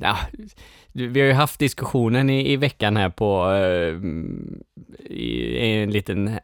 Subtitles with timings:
[0.00, 0.16] ja,
[0.92, 3.94] vi har ju haft diskussionen i, i veckan här på, eh,
[5.10, 6.34] i, i en liten eh,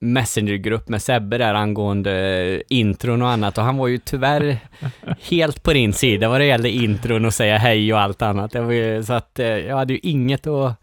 [0.00, 2.12] Messengergrupp med Sebbe där angående
[2.44, 4.58] eh, intron och annat och han var ju tyvärr
[5.30, 8.54] helt på din sida vad det gällde intron och säga hej och allt annat.
[8.54, 10.76] Ju, så att jag hade ju inget att,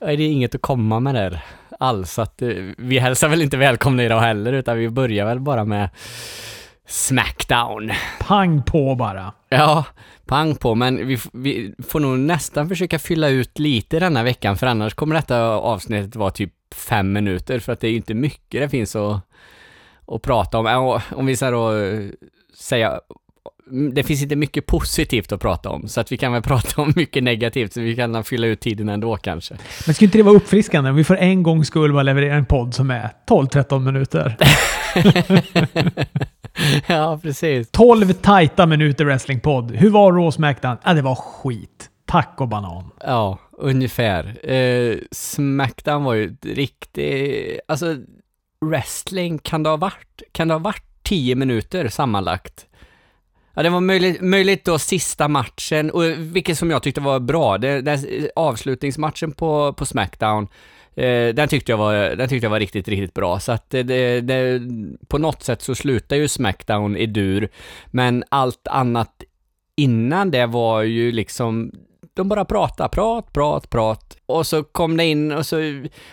[0.00, 1.44] jag hade inget att komma med där
[1.78, 2.12] alls.
[2.12, 2.42] Så att
[2.78, 5.88] vi hälsar väl inte välkomna idag heller utan vi börjar väl bara med
[6.86, 7.92] Smackdown.
[8.20, 9.32] Pang på bara.
[9.48, 9.84] Ja,
[10.26, 14.66] pang på, men vi, vi får nog nästan försöka fylla ut lite denna veckan, för
[14.66, 18.60] annars kommer detta avsnittet vara typ fem minuter, för att det är ju inte mycket
[18.60, 19.20] det finns att,
[20.06, 21.00] att prata om.
[21.10, 22.00] Om vi så då eh,
[22.54, 23.00] säga
[23.94, 26.92] det finns inte mycket positivt att prata om, så att vi kan väl prata om
[26.96, 29.54] mycket negativt, så vi kan fylla ut tiden ändå kanske.
[29.86, 32.46] Men skulle inte det vara uppfriskande om vi för en gångs skull bara levererar en
[32.46, 34.36] podd som är 12-13 minuter?
[36.86, 37.70] ja, precis.
[37.70, 39.70] 12 tajta minuter wrestlingpodd.
[39.70, 40.76] Hur var Raw Smackdown?
[40.84, 41.90] Ja, det var skit.
[42.06, 42.90] Tack och banan.
[43.00, 44.50] Ja, ungefär.
[44.52, 47.60] Eh, Smackdown var ju riktigt...
[47.68, 47.96] Alltså,
[48.66, 52.66] wrestling, kan det ha varit, kan det ha varit 10 minuter sammanlagt?
[53.54, 57.58] Ja, det var möjligt, möjligt då sista matchen, och vilket som jag tyckte var bra.
[57.58, 60.48] Det, det, avslutningsmatchen på, på Smackdown
[60.96, 63.40] Eh, den, tyckte jag var, den tyckte jag var riktigt, riktigt bra.
[63.40, 64.62] Så att det, det,
[65.08, 67.48] på något sätt så slutar ju Smackdown i dur.
[67.86, 69.22] Men allt annat
[69.76, 71.72] innan det var ju liksom
[72.14, 74.16] de bara pratade, prat, prat, prat.
[74.26, 75.56] Och så kom det in och så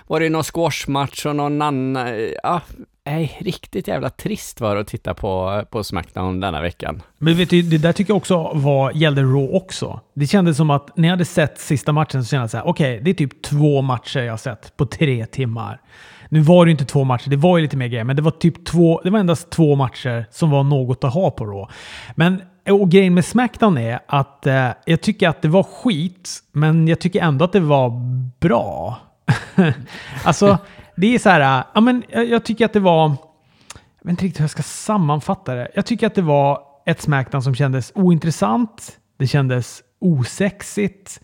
[0.07, 2.61] var det någon squashmatch och någon annan, eh, ja,
[3.05, 7.01] Nej, riktigt jävla trist var det att titta på, på Smackdown denna veckan.
[7.17, 9.99] Men vet du, det där tycker jag också var, gällde Raw också.
[10.13, 12.67] Det kändes som att när jag hade sett sista matchen så kände jag så här,
[12.67, 15.81] okej, okay, det är typ två matcher jag har sett på tre timmar.
[16.29, 18.21] Nu var det ju inte två matcher, det var ju lite mer grejer, men det
[18.21, 21.73] var typ två, det var endast två matcher som var något att ha på Raw.
[22.15, 26.87] Men och grejen med Smackdown är att eh, jag tycker att det var skit, men
[26.87, 27.89] jag tycker ändå att det var
[28.39, 28.97] bra.
[30.23, 30.57] alltså,
[30.95, 34.39] det är så här, ja men jag tycker att det var, jag vet inte riktigt
[34.39, 35.71] hur jag ska sammanfatta det.
[35.75, 41.21] Jag tycker att det var ett Smackdown som kändes ointressant, det kändes osexigt,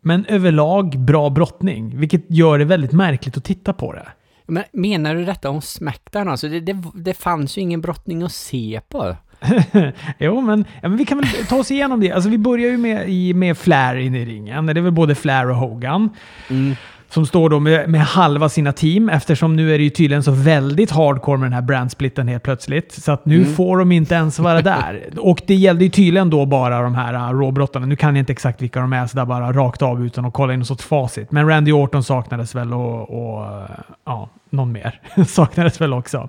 [0.00, 4.08] men överlag bra brottning, vilket gör det väldigt märkligt att titta på det.
[4.46, 6.28] Men menar du detta om Smackdown?
[6.28, 9.16] Alltså det, det, det fanns ju ingen brottning att se på.
[10.18, 12.12] jo, men, ja, men vi kan väl ta oss igenom det.
[12.12, 14.66] Alltså, vi börjar ju med, med Flair in i ringen.
[14.66, 16.10] Det är väl både Flair och Hogan.
[16.50, 16.74] Mm
[17.14, 20.30] som står då med, med, halva sina team eftersom nu är det ju tydligen så
[20.30, 22.92] väldigt hardcore med den här brandsplitten helt plötsligt.
[22.92, 23.54] Så att nu mm.
[23.54, 25.08] får de inte ens vara där.
[25.18, 27.86] Och det gällde ju tydligen då bara de här uh, råbrottarna.
[27.86, 30.52] Nu kan jag inte exakt vilka de är sådär bara rakt av utan att kolla
[30.52, 31.32] in något sorts facit.
[31.32, 33.70] Men Randy Orton saknades väl och, och uh,
[34.04, 36.28] ja, någon mer saknades väl också.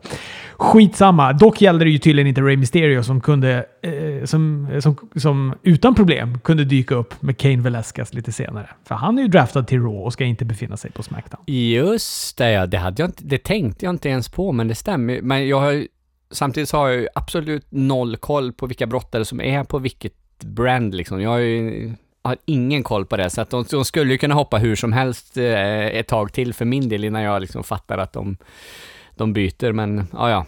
[0.54, 1.34] Skitsamma.
[1.34, 5.54] Dock gällde det ju tydligen inte Ray Mysterio som kunde, eh, som, eh, som, som
[5.64, 8.70] utan problem kunde dyka upp med Kane Velasquez lite senare.
[8.88, 11.44] För han är ju draftad till Raw och ska inte befinna sig på Smackdown.
[11.48, 12.66] Just det, ja.
[12.66, 15.22] Det, hade jag inte, det tänkte jag inte ens på, men det stämmer.
[15.22, 15.88] Men jag har
[16.32, 20.14] samtidigt så har jag ju absolut noll koll på vilka brottare som är på vilket
[20.44, 21.22] brand liksom.
[21.22, 21.94] Jag har ju
[22.28, 24.94] har ingen koll på det, så att de, de skulle ju kunna hoppa hur som
[24.94, 28.38] helst eh, ett tag till för min del innan jag liksom fattar att de,
[29.16, 30.46] de byter, men ja, ja.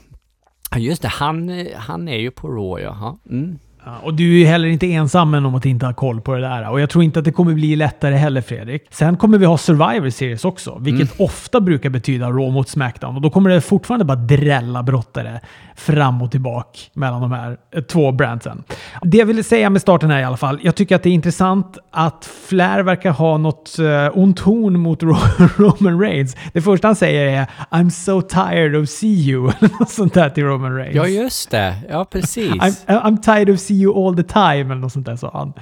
[0.78, 3.20] Just det, han, eh, han är ju på Raw, ja.
[3.30, 3.60] Mm.
[4.04, 6.70] Och du är ju heller inte ensam om att inte ha koll på det där.
[6.70, 8.88] Och jag tror inte att det kommer bli lättare heller Fredrik.
[8.90, 11.26] Sen kommer vi ha Survivor Series också, vilket mm.
[11.26, 13.16] ofta brukar betyda Raw mot Smackdown.
[13.16, 15.40] Och då kommer det fortfarande bara drälla brottare
[15.76, 18.64] fram och tillbaka mellan de här eh, två brandsen.
[19.02, 20.60] Det jag ville säga med starten här i alla fall.
[20.62, 25.04] Jag tycker att det är intressant att Flair verkar ha något uh, ont horn mot
[25.58, 26.36] Roman Reigns.
[26.54, 30.44] Det första han säger är “I'm so tired of see you” något sånt där till
[30.44, 30.96] Roman Reigns.
[30.96, 31.76] Ja, just det.
[31.90, 32.52] Ja, precis.
[32.52, 35.54] I'm, I'm tired of see you all the time eller något sånt där sa han.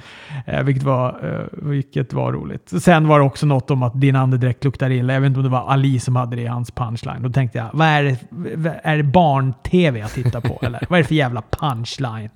[0.46, 2.72] Eh, vilket, var, eh, vilket var roligt.
[2.82, 5.12] Sen var det också något om att din andedräkt luktar illa.
[5.12, 7.22] Jag vet inte om det var Ali som hade det i hans punchline.
[7.22, 10.58] Då tänkte jag, vad är det, är det barn-tv jag tittar på?
[10.62, 12.30] eller vad är det för jävla punchline?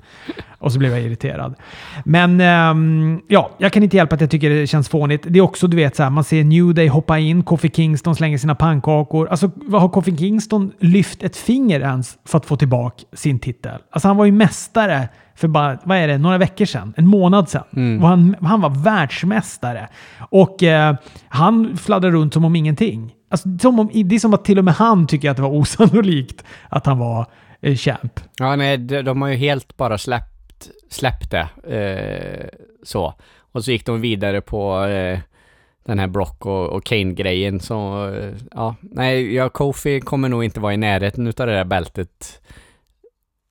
[0.58, 1.54] Och så blev jag irriterad.
[2.04, 5.27] Men ähm, ja, jag kan inte hjälpa att jag tycker det känns fånigt.
[5.28, 8.16] Det är också, du vet, så här, man ser New Day hoppa in, Kofi Kingston
[8.16, 9.28] slänger sina pannkakor.
[9.28, 13.78] Alltså, vad har Kofi Kingston lyft ett finger ens för att få tillbaka sin titel?
[13.91, 15.09] Alltså, han var ju mästare
[15.41, 17.65] för bara, vad är det, några veckor sedan, en månad sedan.
[17.77, 18.03] Mm.
[18.03, 19.89] Och han, han var världsmästare.
[20.19, 20.95] Och eh,
[21.28, 23.15] han fladdrar runt som om ingenting.
[23.31, 25.54] Alltså, som om, det är som att till och med han tycker att det var
[25.60, 27.27] osannolikt att han var
[27.60, 28.21] eh, champ.
[28.39, 31.48] Ja, nej, de, de har ju helt bara släppt, släppt det.
[31.77, 32.48] Eh,
[32.83, 33.15] så.
[33.53, 35.19] Och så gick de vidare på eh,
[35.87, 37.60] den här Brock och, och Kane-grejen.
[37.60, 41.65] Så, eh, ja, nej, ja, Kofi kommer nog inte vara i närheten av det där
[41.65, 42.41] bältet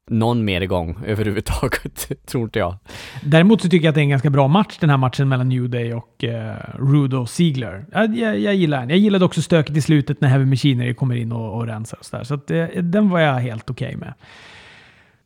[0.10, 2.76] någon mer gång överhuvudtaget, tror inte jag.
[3.24, 5.50] Däremot så tycker jag att det är en ganska bra match, den här matchen mellan
[5.50, 7.86] New Day och eh, Rudo Ziegler.
[7.92, 8.90] Jag, jag, jag gillar den.
[8.90, 12.06] Jag gillade också stöket i slutet när Heavy Machinery kommer in och, och rensar och
[12.06, 12.24] sådär.
[12.24, 14.14] Så att, eh, den var jag helt okej okay med.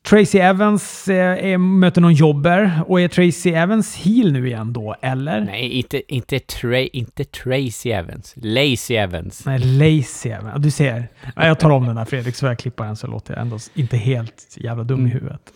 [0.10, 4.96] Tracy Evans eh, är, möter någon jobber och är Tracy Evans heel nu igen då,
[5.02, 5.42] eller?
[5.42, 8.34] Nej, inte, inte, tra inte Tracy Evans.
[8.38, 9.46] Lazy Evans.
[9.46, 10.64] Nej, Lazy Evans.
[10.64, 11.08] Du ser.
[11.36, 13.98] Jag tar om den där Fredrik, så jag klippa den så låter jag ändå inte
[13.98, 15.12] helt jävla dum mm.
[15.12, 15.54] i huvudet.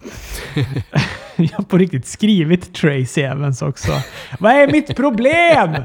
[1.35, 3.91] jag har på riktigt skrivit Tracy Evans också.
[4.39, 5.75] Vad är mitt problem?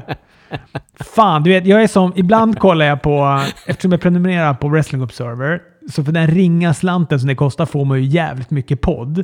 [0.99, 2.13] Fan, du vet, jag är som...
[2.15, 3.41] Ibland kollar jag på...
[3.67, 7.85] Eftersom jag prenumererar på Wrestling Observer så för den ringa slanten som det kostar får
[7.85, 9.23] man ju jävligt mycket podd.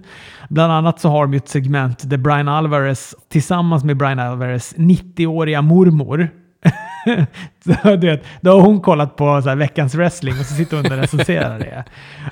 [0.50, 4.76] Bland annat så har de ju ett segment där Brian Alvarez tillsammans med Brian Alvarez
[4.78, 6.30] 90-åriga mormor
[7.66, 10.78] så, du vet, då har hon kollat på så här, veckans wrestling och så sitter
[10.78, 11.84] hon och recenserar det.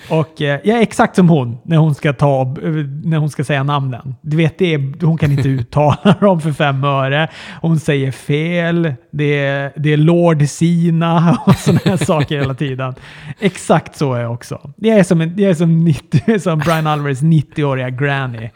[0.10, 2.72] Och eh, jag är exakt som hon när hon ska, ta, eh,
[3.04, 4.16] när hon ska säga namnen.
[4.22, 7.28] Du vet, det är, hon kan inte uttala dem för fem öre.
[7.62, 8.94] Hon säger fel.
[9.12, 12.96] Det är, det är Lord Sina och sådana här saker hela tiden.
[13.40, 14.72] Exakt så är jag också.
[14.75, 18.50] Jag är som, en, jag är som, 90, som Brian Alvarez 90-åriga granny.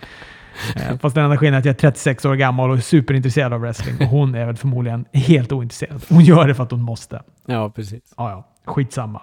[0.75, 3.54] Eh, fast den enda skillnaden är att jag är 36 år gammal och är superintresserad
[3.54, 3.96] av wrestling.
[4.00, 6.02] Och hon är väl förmodligen helt ointresserad.
[6.10, 7.22] Hon gör det för att hon måste.
[7.46, 8.13] Ja, precis.
[8.18, 8.48] Ja, ja.
[8.66, 9.22] Skitsamma.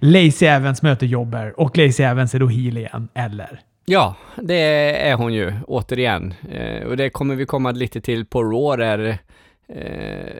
[0.00, 3.60] Lacey Evans möter Jobber och Lacey Evans är då heel igen, eller?
[3.84, 4.54] Ja, det
[5.08, 6.34] är hon ju, återigen.
[6.50, 9.18] Eh, och det kommer vi komma lite till på Raw där
[9.68, 10.36] eh,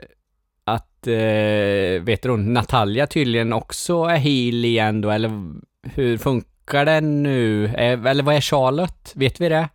[0.65, 5.31] att, eh, vet du Natalia tydligen också är heel igen då, eller
[5.83, 7.65] hur funkar det nu?
[7.65, 9.11] Eh, eller vad är Charlotte?
[9.15, 9.69] Vet vi det?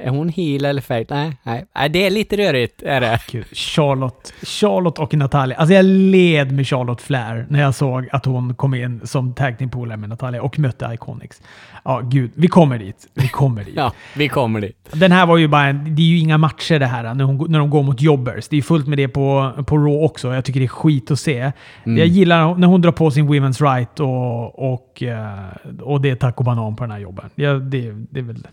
[0.00, 1.04] Är hon heel eller face?
[1.08, 1.88] Nej, nej, nej.
[1.88, 3.20] Det är lite rörigt, är det.
[3.30, 5.56] Gud, Charlotte, Charlotte och Natalia.
[5.56, 9.58] Alltså jag led med Charlotte Flair när jag såg att hon kom in som tag
[9.58, 11.42] team polare med Natalia och mötte Iconics.
[11.84, 12.30] Ja, gud.
[12.34, 13.08] Vi kommer dit.
[13.14, 13.74] Vi kommer dit.
[13.76, 14.76] ja, vi kommer dit.
[14.92, 17.50] Den här var ju bara en, Det är ju inga matcher det här när, hon,
[17.50, 18.48] när de går mot jobbers.
[18.48, 20.34] Det är fullt med det på, på Raw också.
[20.34, 21.52] Jag tycker det är skit att se.
[21.84, 21.98] Mm.
[21.98, 26.14] Jag gillar när hon drar på sin Women's Right och, och, eh, och det är
[26.16, 27.30] taco banan på den här jobben.
[27.34, 28.46] Ja, det, det är väl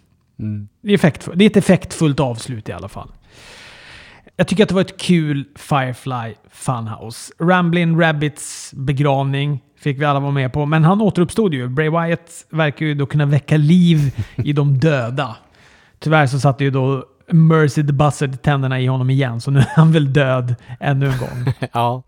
[0.44, 0.68] Mm.
[0.82, 3.12] Det, är effektfull, det är ett effektfullt avslut i alla fall.
[4.36, 7.34] Jag tycker att det var ett kul Firefly Funhouse.
[7.40, 11.68] Ramblin' Rabbits begravning fick vi alla vara med på, men han återuppstod ju.
[11.68, 15.36] Bray Wyatt verkar ju då kunna väcka liv i de döda.
[16.00, 19.72] Tyvärr så satte ju då Mercy the Buzzard tänderna i honom igen, så nu är
[19.76, 21.54] han väl död ännu en gång.
[21.74, 22.04] ja,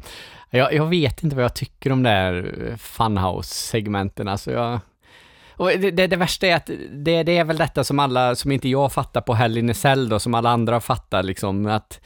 [0.49, 4.27] jag, jag, vet inte vad jag tycker om det här Funhouse-segmenten.
[4.27, 4.79] Alltså jag...
[5.57, 8.51] Och det, det, det, värsta är att det, det är väl detta som alla, som
[8.51, 11.99] inte jag fattar på Hell in a Cell då, som alla andra fattar liksom, att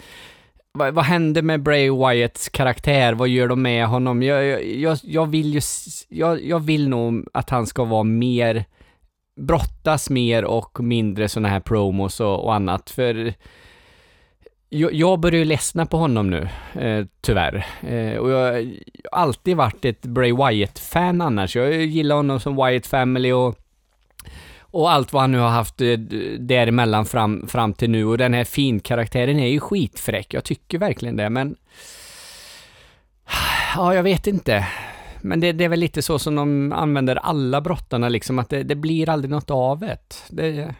[0.71, 3.13] vad, vad händer med Bray Wyatts karaktär?
[3.13, 4.23] Vad gör de med honom?
[4.23, 5.61] Jag, jag, jag vill ju,
[6.09, 8.65] jag, jag vill nog att han ska vara mer,
[9.41, 13.33] brottas mer och mindre sådana här promos och, och annat, för
[14.69, 17.65] jag, jag börjar ju ledsna på honom nu, eh, tyvärr.
[17.81, 18.65] Eh, och jag har
[19.11, 21.55] alltid varit ett Bray Wyatt-fan annars.
[21.55, 23.59] Jag gillar honom som Wyatt Family och,
[24.61, 25.99] och allt vad han nu har haft eh,
[26.39, 28.05] däremellan fram, fram till nu.
[28.05, 30.33] Och den här fin-karaktären är ju skitfräck.
[30.33, 31.55] Jag tycker verkligen det, men...
[33.75, 34.67] Ja, jag vet inte.
[35.21, 38.63] Men det, det, är väl lite så som de använder alla brottarna, liksom att det,
[38.63, 39.97] det blir aldrig något av det.
[40.29, 40.75] Det,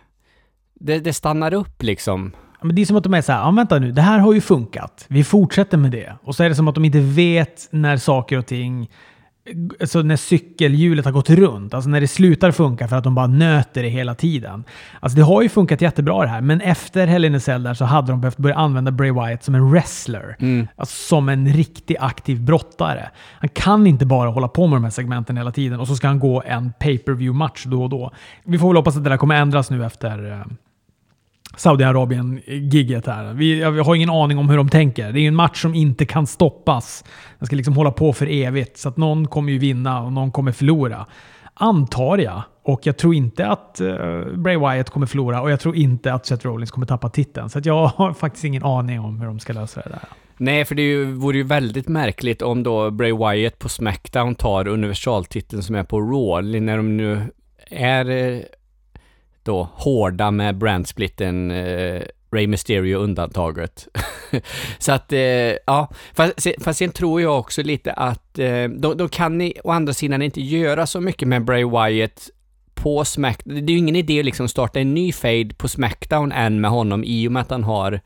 [0.74, 2.32] det, det stannar upp liksom.
[2.62, 4.34] Men det är som att de är så här, ja vänta nu, det här har
[4.34, 5.06] ju funkat.
[5.08, 6.14] Vi fortsätter med det.
[6.24, 8.90] Och så är det som att de inte vet när saker och ting,
[9.82, 11.74] alltså när cykelhjulet har gått runt.
[11.74, 14.64] Alltså när det slutar funka för att de bara nöter det hela tiden.
[15.00, 17.74] Alltså det har ju funkat jättebra det här, men efter Hell in a Cell där
[17.74, 20.36] så hade de behövt börja använda Bray Wyatt som en wrestler.
[20.40, 20.68] Mm.
[20.76, 23.10] Alltså som en riktig aktiv brottare.
[23.40, 26.08] Han kan inte bara hålla på med de här segmenten hela tiden och så ska
[26.08, 28.12] han gå en pay per view match då och då.
[28.44, 30.46] Vi får väl hoppas att det där kommer ändras nu efter
[31.58, 33.34] Saudiarabien-giget här.
[33.34, 35.12] Vi, jag har ingen aning om hur de tänker.
[35.12, 37.04] Det är ju en match som inte kan stoppas.
[37.40, 38.78] Den ska liksom hålla på för evigt.
[38.78, 41.06] Så att någon kommer ju vinna och någon kommer förlora.
[41.54, 42.42] Antar jag.
[42.64, 46.26] Och jag tror inte att uh, Bray Wyatt kommer förlora och jag tror inte att
[46.26, 47.50] Seth Rollins kommer tappa titeln.
[47.50, 50.00] Så jag har faktiskt ingen aning om hur de ska lösa det där.
[50.38, 54.68] Nej, för det ju, vore ju väldigt märkligt om då Bray Wyatt på Smackdown tar
[54.68, 57.22] universaltiteln som är på Raw, när de nu
[57.70, 58.40] är eh,
[59.50, 62.02] då hårda med brandsplitten eh,
[62.32, 63.88] Ray Mysterio undantaget.
[64.80, 65.20] så att, eh,
[65.66, 69.72] ja, fast, fast sen tror jag också lite att eh, de, de kan ni, å
[69.72, 72.30] andra sidan inte göra så mycket med Bray Wyatt
[72.74, 73.66] på Smackdown.
[73.66, 76.62] Det är ju ingen idé liksom att liksom starta en ny fade på Smackdown än
[76.62, 78.02] med honom i och med att han har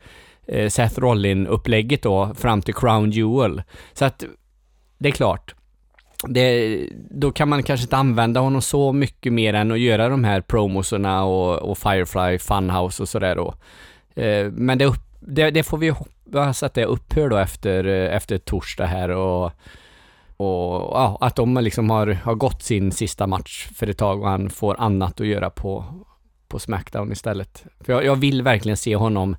[0.46, 3.62] eh, Seth Rollin-upplägget då fram till Crown Jewel.
[3.92, 4.24] Så att,
[4.98, 5.54] det är klart
[6.28, 6.78] det,
[7.10, 10.40] då kan man kanske inte använda honom så mycket mer än att göra de här
[10.40, 13.54] promoserna och, och Firefly Funhouse och sådär då.
[14.22, 18.38] Eh, men det, upp, det, det, får vi hoppas att det upphör då efter, efter
[18.38, 19.44] torsdag här och,
[20.36, 24.28] och ja, att de liksom har, har gått sin sista match för ett tag och
[24.28, 25.84] han får annat att göra på,
[26.48, 27.64] på Smackdown istället.
[27.80, 29.36] För jag, jag vill verkligen se honom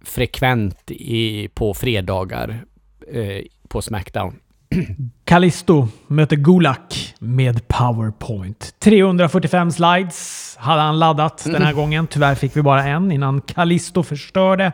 [0.00, 2.64] frekvent i, på fredagar
[3.12, 4.34] eh, på Smackdown.
[5.24, 8.74] Callisto möter Gulak med Powerpoint.
[8.78, 11.76] 345 slides hade han laddat den här mm.
[11.76, 12.06] gången.
[12.06, 14.72] Tyvärr fick vi bara en innan Callisto förstörde.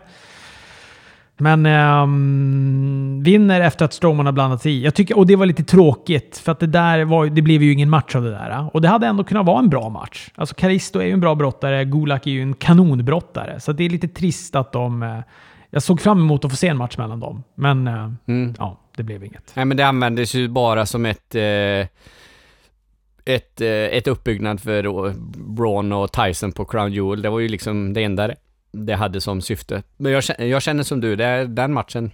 [1.37, 4.85] Men um, vinner efter att Strowman har blandat sig i.
[4.85, 7.73] Jag tycker, och det var lite tråkigt, för att det där var, det blev ju
[7.73, 8.71] ingen match av det där.
[8.73, 10.31] Och det hade ändå kunnat vara en bra match.
[10.35, 13.61] Alltså Karisto är ju en bra brottare, Gulak är ju en kanonbrottare.
[13.61, 15.03] Så det är lite trist att de...
[15.03, 15.21] Uh,
[15.71, 18.55] jag såg fram emot att få se en match mellan dem, men uh, mm.
[18.59, 19.53] ja, det blev inget.
[19.57, 21.35] Nej, men det användes ju bara som ett...
[21.35, 21.87] Uh,
[23.27, 25.13] ett, ett uppbyggnad för
[25.55, 27.23] Braun och Tyson på Crown Jewel.
[27.23, 28.31] Det var ju liksom det enda
[28.73, 29.83] det hade som syfte.
[29.97, 32.11] Men jag, jag känner som du, det, den matchen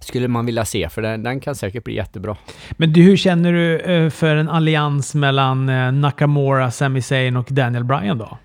[0.00, 2.36] skulle man vilja se, för den, den kan säkert bli jättebra.
[2.72, 7.46] Men du, hur känner du eh, för en allians mellan eh, Nakamura, Sami Zayn och
[7.50, 8.38] Daniel Bryan då?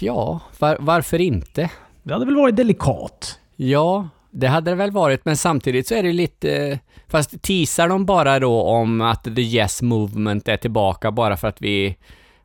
[0.00, 1.70] Ja, var, varför inte?
[2.02, 3.38] Det hade väl varit delikat?
[3.56, 6.78] Ja, det hade det väl varit, men samtidigt så är det lite...
[7.08, 11.62] Fast teasar de bara då om att the yes movement är tillbaka bara för att
[11.62, 11.96] vi...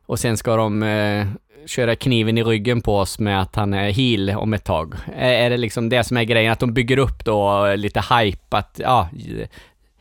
[0.06, 1.26] Och sen ska de eh,
[1.66, 4.94] köra kniven i ryggen på oss med att han är heel om ett tag?
[5.16, 8.56] Är, är det liksom det som är grejen, att de bygger upp då lite hype
[8.56, 9.08] att, ja,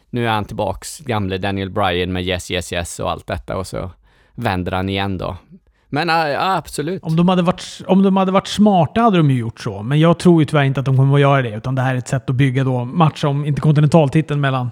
[0.09, 3.67] nu är han tillbaks, gamle Daniel Bryan med yes, yes, yes och allt detta och
[3.67, 3.91] så
[4.35, 5.37] vänder han igen då.
[5.93, 7.03] Men ja, absolut.
[7.03, 9.99] Om de, hade varit, om de hade varit smarta hade de ju gjort så, men
[9.99, 11.97] jag tror ju tyvärr inte att de kommer att göra det, utan det här är
[11.97, 14.71] ett sätt att bygga då match om interkontinentaltiteln mellan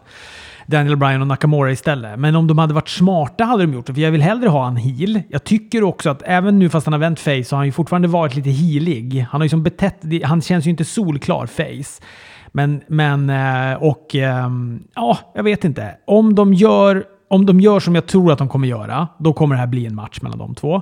[0.65, 2.19] Daniel Bryan och Nakamura istället.
[2.19, 4.67] Men om de hade varit smarta hade de gjort det, för jag vill hellre ha
[4.67, 5.21] en heel.
[5.29, 7.71] Jag tycker också att även nu fast han har vänt face så har han ju
[7.71, 9.25] fortfarande varit lite heelig.
[9.31, 12.05] Han har ju som betett, han känns ju inte solklar face.
[12.51, 15.95] Men, men eh, och ehm, ja, jag vet inte.
[16.07, 19.55] Om de gör om de gör som jag tror att de kommer göra, då kommer
[19.55, 20.81] det här bli en match mellan de två.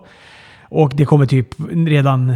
[0.71, 2.29] Och det kommer typ redan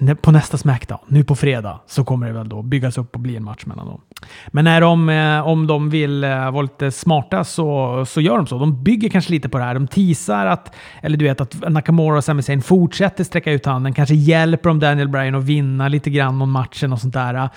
[0.00, 3.20] eh, på nästa Smackdown, nu på fredag, så kommer det väl då byggas upp och
[3.20, 4.00] bli en match mellan dem.
[4.48, 8.46] Men när de, eh, om de vill eh, vara lite smarta så, så gör de
[8.46, 8.58] så.
[8.58, 9.74] De bygger kanske lite på det här.
[9.74, 13.94] De teasar att, eller du vet, att Nakamura och Sami Zayn fortsätter sträcka ut handen.
[13.94, 17.48] Kanske hjälper de Daniel Bryan att vinna lite grann om matchen och sånt där.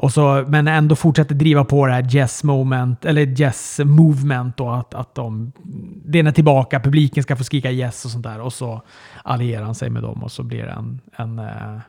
[0.00, 4.70] Och så, men ändå fortsätter driva på det här Jess moment, eller Jess movement då,
[4.70, 5.52] att, att de,
[6.04, 8.40] den är tillbaka, publiken ska få skrika yes och sånt där.
[8.40, 8.82] Och så
[9.24, 11.80] allierar han sig med dem och så blir det en, en uh,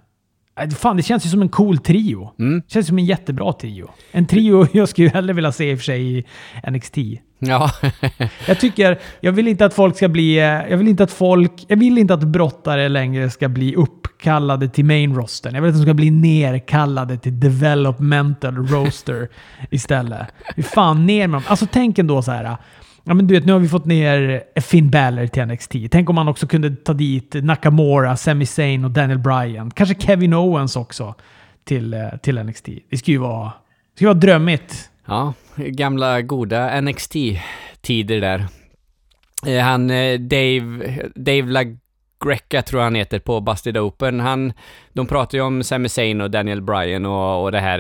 [0.78, 2.32] Fan, det känns ju som en cool trio.
[2.40, 2.60] Mm.
[2.60, 3.90] Det känns som en jättebra trio.
[4.12, 6.26] En trio jag skulle hellre vilja se i och för sig i
[6.72, 6.98] NXT.
[7.40, 7.72] Ja.
[8.48, 11.66] jag tycker, jag vill inte att folk ska bli, eh, jag vill inte att folk,
[11.68, 13.76] jag vill inte att brottare längre ska bli
[14.22, 15.56] uppkallade till main rosten.
[15.56, 19.30] Jag vill att de ska bli nerkallade till developmental roster
[19.70, 20.28] istället.
[20.56, 21.44] Hur fan ner med dem.
[21.48, 22.58] Alltså tänk ändå så här.
[23.04, 25.76] Ja, men du vet, nu har vi fått ner Finn Balor till NXT.
[25.92, 29.72] Tänk om man också kunde ta dit Nakamura, Sami Zayn och Daniel Bryan.
[29.72, 31.16] Kanske Kevin Owens också
[31.64, 32.70] till, eh, till NXT.
[32.90, 34.90] Det skulle ju vara, det skulle vara drömmigt.
[35.08, 38.46] Ja, gamla goda NXT-tider där.
[39.48, 41.42] Eh, han, eh, Dave, Dave
[42.26, 44.20] Greca tror jag han heter på Busted Open.
[44.20, 44.54] Han,
[44.94, 47.80] de pratar ju om Sami Zayn och Daniel Bryan och, och det här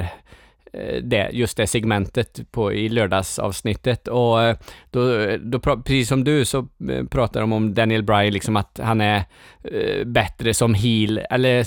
[0.74, 4.57] eh, det, just det segmentet på, i lördagsavsnittet och eh,
[4.89, 9.01] då, då, precis som du så eh, pratar de om Daniel Bryan, liksom att han
[9.01, 9.24] är
[10.05, 11.65] bättre som heel, eller,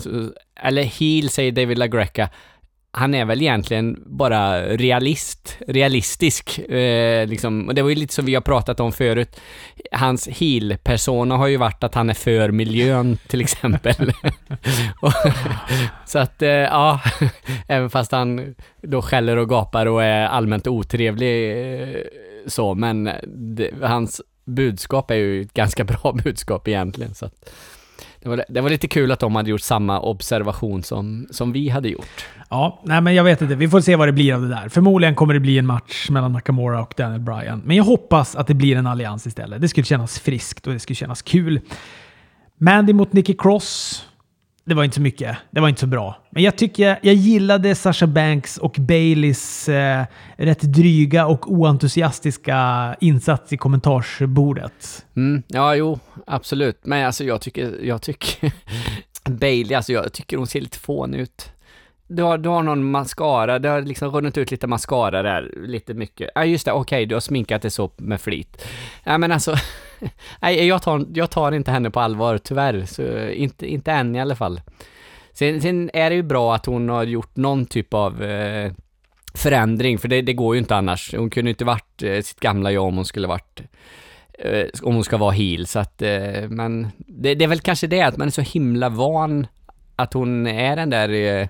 [0.60, 2.28] eller heel säger David LaGreca,
[2.96, 6.58] han är väl egentligen bara realist, realistisk.
[6.58, 7.68] Eh, liksom.
[7.68, 9.40] Och det var ju lite som vi har pratat om förut.
[9.92, 14.12] Hans heel-persona har ju varit att han är för miljön, till exempel.
[15.00, 15.12] och,
[16.06, 17.00] så att, eh, ja,
[17.68, 21.50] även fast han då skäller och gapar och är allmänt otrevlig
[21.82, 21.98] eh,
[22.46, 27.14] så, men det, hans budskap är ju ett ganska bra budskap egentligen.
[27.14, 27.50] Så att,
[28.24, 31.68] det var, det var lite kul att de hade gjort samma observation som, som vi
[31.68, 32.26] hade gjort.
[32.50, 33.54] Ja, nej men jag vet inte.
[33.54, 34.68] Vi får se vad det blir av det där.
[34.68, 37.62] Förmodligen kommer det bli en match mellan Nakamura och Daniel Bryan.
[37.64, 39.60] Men jag hoppas att det blir en allians istället.
[39.60, 41.60] Det skulle kännas friskt och det skulle kännas kul.
[42.58, 44.04] Mandy mot Nicky Cross
[44.66, 45.36] det var inte så mycket.
[45.50, 46.16] Det var inte så bra.
[46.30, 50.04] Men jag tycker jag gillade Sasha Banks och Baileys eh,
[50.36, 55.06] rätt dryga och oentusiastiska insats i kommentarsbordet.
[55.16, 56.80] Mm, ja, jo, absolut.
[56.82, 58.52] Men alltså jag tycker, jag tycker
[59.30, 61.50] Bailey, alltså jag tycker hon ser lite fånig ut
[62.06, 65.94] du har, du har någon mascara, det har liksom runnit ut lite mascara där, lite
[65.94, 66.30] mycket.
[66.34, 68.64] Ja, just det, okej, okay, du har sminkat det så med flit.
[69.04, 69.56] Ja, men alltså,
[70.40, 72.84] nej, jag tar, jag tar inte henne på allvar, tyvärr.
[72.84, 74.60] Så inte, inte än i alla fall.
[75.32, 78.72] Sen, sen är det ju bra att hon har gjort någon typ av eh,
[79.34, 81.14] förändring, för det, det, går ju inte annars.
[81.16, 83.60] Hon kunde inte varit eh, sitt gamla jag om hon skulle varit
[84.38, 87.86] eh, om hon ska vara heel, så att, eh, men det, det, är väl kanske
[87.86, 89.46] det att man är så himla van
[89.96, 91.48] att hon är den där eh,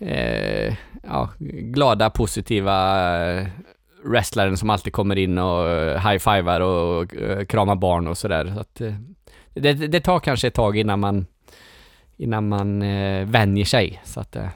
[0.00, 1.28] eh, ja,
[1.72, 3.46] glada, positiva eh,
[4.04, 8.52] wrestlaren som alltid kommer in och eh, high-fivar och uh, kramar barn och sådär.
[8.54, 8.94] Så att, eh,
[9.54, 11.26] det, det, tar kanske ett tag innan man,
[12.16, 14.00] innan man eh, vänjer sig.
[14.04, 14.46] Så att, eh,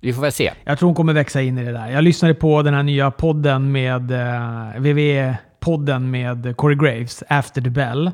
[0.00, 0.52] vi får väl se.
[0.64, 1.90] Jag tror hon kommer växa in i det där.
[1.90, 7.62] Jag lyssnade på den här nya podden med eh, VV podden med Corey Graves, After
[7.62, 8.10] the Bell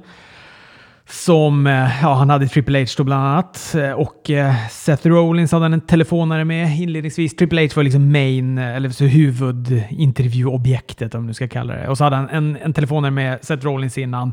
[1.08, 3.74] som, eh, ja, han hade Triple H då bland annat.
[3.74, 7.36] Eh, och eh, Seth Rollins hade han en telefonare med inledningsvis.
[7.36, 11.88] Triple H var liksom main, eller så huvudintervjuobjektet om du ska kalla det.
[11.88, 14.32] Och så hade han en, en telefonare med Seth Rollins innan.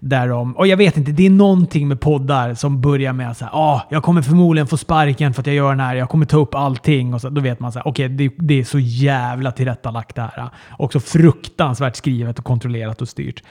[0.00, 0.56] Därom.
[0.56, 4.02] och jag vet inte, det är någonting med poddar som börjar med att ah, jag
[4.02, 7.14] kommer förmodligen få sparken för att jag gör den här, jag kommer ta upp allting.
[7.14, 10.50] Och så, då vet man att okay, det, det är så jävla tillrättalagt det här.
[10.78, 13.42] Också fruktansvärt skrivet och kontrollerat och styrt.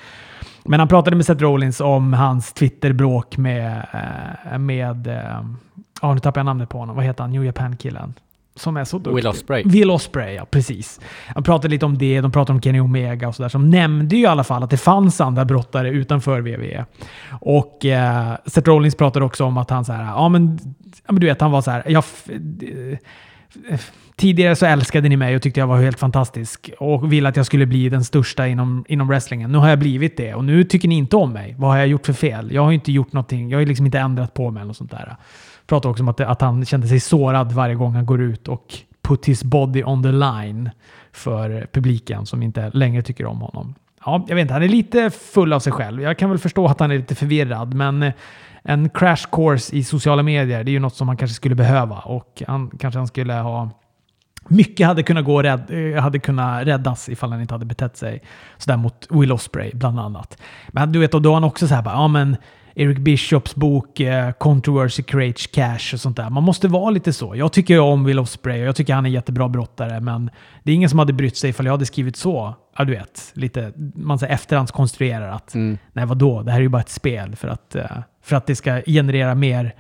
[0.66, 3.86] Men han pratade med Seth Rollins om hans Twitter-bråk med...
[4.52, 5.46] Eh, med eh,
[6.02, 6.96] ja, nu tappar jag namnet på honom.
[6.96, 7.32] Vad heter han?
[7.32, 8.14] New Japan-killen.
[8.56, 9.16] Som är så duktig.
[9.16, 9.64] Will Ospreay.
[9.66, 11.00] Will Ospreay, ja precis.
[11.28, 13.50] Han pratade lite om det, de pratade om Kenny Omega och sådär.
[13.50, 16.86] Som nämnde ju i alla fall att det fanns andra brottare utanför WWE.
[17.42, 20.60] Och eh, Seth Rollins pratade också om att han så här, ja men,
[21.06, 22.04] ja men du vet, han var så här, jag,
[24.16, 27.46] Tidigare så älskade ni mig och tyckte jag var helt fantastisk och ville att jag
[27.46, 29.52] skulle bli den största inom, inom wrestlingen.
[29.52, 31.56] Nu har jag blivit det och nu tycker ni inte om mig.
[31.58, 32.52] Vad har jag gjort för fel?
[32.52, 33.50] Jag har ju inte gjort någonting.
[33.50, 35.16] Jag har liksom inte ändrat på mig eller något sånt där.
[35.68, 38.74] Pratar också om att, att han kände sig sårad varje gång han går ut och
[39.02, 40.70] put his body on the line
[41.12, 43.76] för publiken som inte längre tycker om honom.
[44.06, 46.02] Ja, jag vet inte, han är lite full av sig själv.
[46.02, 48.14] Jag kan väl förstå att han är lite förvirrad, men eh,
[48.64, 51.96] en crash course i sociala medier, det är ju något som han kanske skulle behöva
[51.96, 53.70] och han kanske han skulle ha
[54.48, 58.22] mycket hade kunnat, gå rädd, eh, hade kunnat räddas ifall han inte hade betett sig
[58.58, 60.38] sådär mot Will Osprey bland annat.
[60.68, 62.38] Men du vet, då har han också så här bara, ja men
[62.76, 66.30] Eric Bishops bok eh, Controversy Creates Cash och sånt där.
[66.30, 67.36] Man måste vara lite så.
[67.36, 70.30] Jag tycker ju om Will Osprey och jag tycker han är jättebra brottare, men
[70.64, 72.56] det är ingen som hade brytt sig ifall jag hade skrivit så.
[72.78, 75.78] Ja, du vet, lite, man säger efterhandskonstruerar att mm.
[75.94, 78.56] nej vadå, det här är ju bara ett spel för att, eh, för att det
[78.56, 79.76] ska generera mer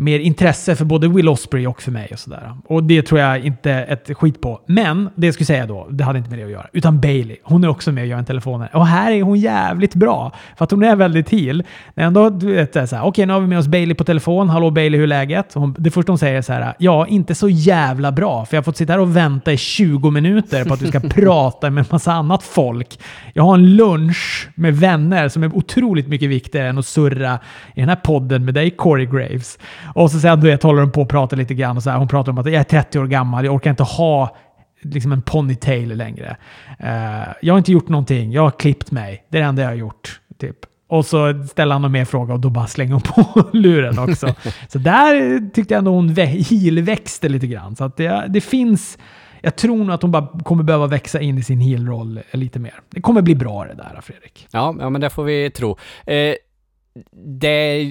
[0.00, 2.54] mer intresse för både Will Osprey och för mig och sådär.
[2.64, 4.60] Och det tror jag inte ett skit på.
[4.66, 6.66] Men det jag skulle säga då, det hade inte med det att göra.
[6.72, 7.36] Utan Bailey.
[7.42, 8.66] Hon är också med och gör en telefon.
[8.72, 10.32] Och här är hon jävligt bra.
[10.56, 11.62] För att hon är väldigt heel.
[11.96, 14.48] Ändå, du vet, så här, okej nu har vi med oss Bailey på telefon.
[14.48, 15.54] Hallå Bailey, hur är läget?
[15.54, 18.44] Hon, det första hon säger är så här, ja, inte så jävla bra.
[18.44, 21.00] För jag har fått sitta här och vänta i 20 minuter på att du ska
[21.08, 22.98] prata med massa annat folk.
[23.34, 27.38] Jag har en lunch med vänner som är otroligt mycket viktigare än att surra
[27.74, 29.58] i den här podden med dig, Corey Graves.
[29.94, 31.76] Och så sen du vet, håller hon på och pratar lite grann.
[31.76, 33.82] Och så här, hon pratar om att jag är 30 år gammal, jag orkar inte
[33.82, 34.36] ha
[34.82, 36.36] liksom en ponytail längre.
[36.84, 39.24] Uh, jag har inte gjort någonting, jag har klippt mig.
[39.28, 40.20] Det är det enda jag har gjort.
[40.38, 40.56] Typ.
[40.88, 44.34] Och så ställer han någon mer fråga och då bara slänger hon på luren också.
[44.68, 47.76] så där tyckte jag ändå hon hilväxte lite grann.
[47.76, 48.98] Så att det, det finns...
[49.42, 52.74] Jag tror nog att hon bara kommer behöva växa in i sin heel-roll lite mer.
[52.90, 54.46] Det kommer bli bra det där, Fredrik.
[54.50, 55.76] Ja, ja men det får vi tro.
[56.06, 56.34] Eh,
[57.12, 57.84] det,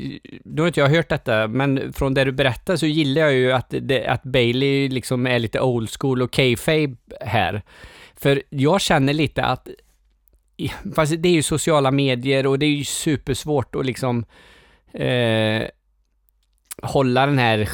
[0.45, 3.51] nu har inte jag hört detta, men från det du berättar så gillar jag ju
[3.51, 7.62] att, det, att Bailey liksom är lite old school och kayfabe här.
[8.15, 9.67] För jag känner lite att,
[10.95, 14.25] fast det är ju sociala medier och det är ju supersvårt att liksom
[14.93, 15.63] eh,
[16.81, 17.69] hålla den här,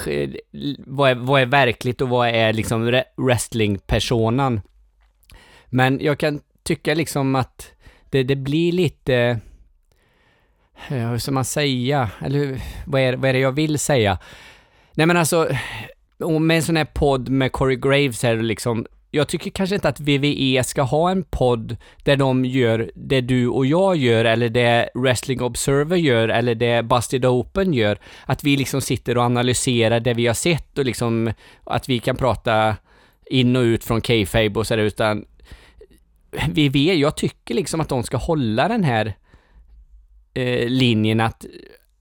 [0.78, 4.62] vad är, vad är verkligt och vad är liksom wrestling-personan.
[5.66, 7.72] Men jag kan tycka liksom att
[8.10, 9.40] det, det blir lite
[10.90, 12.10] Eh, hur ska man säga?
[12.22, 14.18] Eller vad är, vad är det jag vill säga?
[14.94, 15.50] Nej men alltså,
[16.18, 20.00] med en sån här podd med Corey Graves här liksom, jag tycker kanske inte att
[20.00, 24.90] VVE ska ha en podd där de gör det du och jag gör eller det
[24.94, 28.00] Wrestling Observer gör eller det Busted Open gör.
[28.26, 31.34] Att vi liksom sitter och analyserar det vi har sett och liksom
[31.64, 32.76] att vi kan prata
[33.26, 35.26] in och ut från K-Fabe och sådär utan
[36.50, 39.14] VVE, jag tycker liksom att de ska hålla den här
[40.36, 41.46] eh, linjen att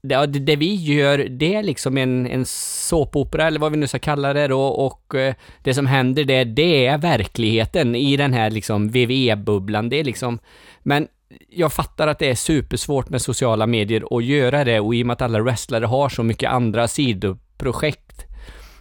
[0.09, 3.99] det, det, vi gör, det är liksom en, en såpopera eller vad vi nu ska
[3.99, 8.49] kalla det då och eh, det som händer det, det är verkligheten i den här
[8.49, 9.89] liksom VVE-bubblan.
[9.89, 10.39] Det är liksom,
[10.83, 11.07] men
[11.49, 15.07] jag fattar att det är supersvårt med sociala medier att göra det och i och
[15.07, 18.25] med att alla wrestlare har så mycket andra sidoprojekt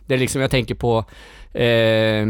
[0.07, 1.05] Det är liksom, jag tänker på
[1.59, 2.27] eh,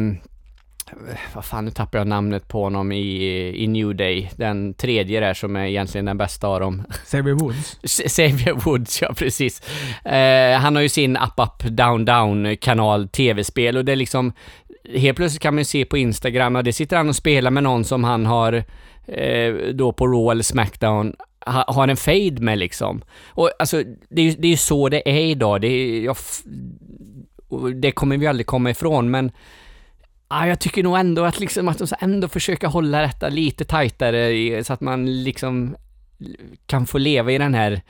[1.35, 3.27] vad fan, nu tappar jag namnet på honom i,
[3.65, 4.31] i New Day.
[4.37, 6.85] Den tredje där som är egentligen den bästa av dem.
[7.05, 7.79] Xavier Woods.
[8.07, 9.63] Xavier Woods, ja precis.
[10.05, 14.33] Eh, han har ju sin Up Up Down Down kanal tv-spel och det är liksom
[14.95, 17.85] helt plötsligt kan man se på Instagram och det sitter han och spelar med någon
[17.85, 18.65] som han har
[19.07, 21.15] eh, då på Raw eller Smackdown
[21.47, 23.03] ha, har en fade med liksom.
[23.29, 25.61] Och alltså, det är ju det är så det är idag.
[25.61, 26.17] Det, är, jag,
[27.75, 29.33] det kommer vi aldrig komma ifrån, men
[30.35, 33.65] Ja, jag tycker nog ändå att liksom att de ska ändå försöka hålla detta lite
[33.65, 35.77] tajtare så att man liksom
[36.67, 37.83] kan få leva i den här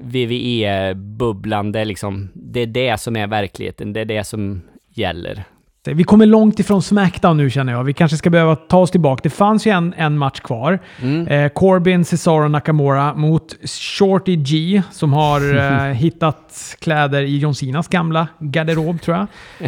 [0.00, 1.72] VVE-bubblan.
[1.72, 3.92] Det, liksom, det är det som är verkligheten.
[3.92, 5.44] Det är det som gäller.
[5.84, 7.84] Vi kommer långt ifrån Smackdown nu känner jag.
[7.84, 9.20] Vi kanske ska behöva ta oss tillbaka.
[9.22, 10.78] Det fanns ju en, en match kvar.
[11.00, 11.26] Mm.
[11.26, 15.56] Eh, Corbin, Cesaro Nakamura mot Shorty G som har
[15.88, 19.26] eh, hittat kläder i John Cenas gamla garderob tror jag.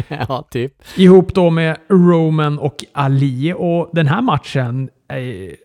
[0.29, 0.73] ja, typ.
[0.95, 3.53] Ihop då med Roman och Ali.
[3.57, 5.19] Och den här matchen, eh,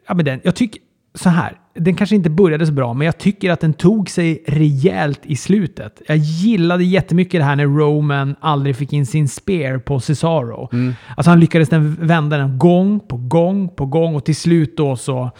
[0.09, 0.81] ja, men den, jag tycker
[1.15, 1.53] så här
[1.85, 5.37] den kanske inte började så bra, men jag tycker att den tog sig rejält i
[5.37, 6.03] slutet.
[6.07, 10.69] Jag gillade jättemycket det här när Roman aldrig fick in sin spear på Cesaro.
[10.73, 10.95] Mm.
[11.17, 14.97] Alltså han lyckades den vända den gång på gång på gång och till slut då
[14.97, 15.31] så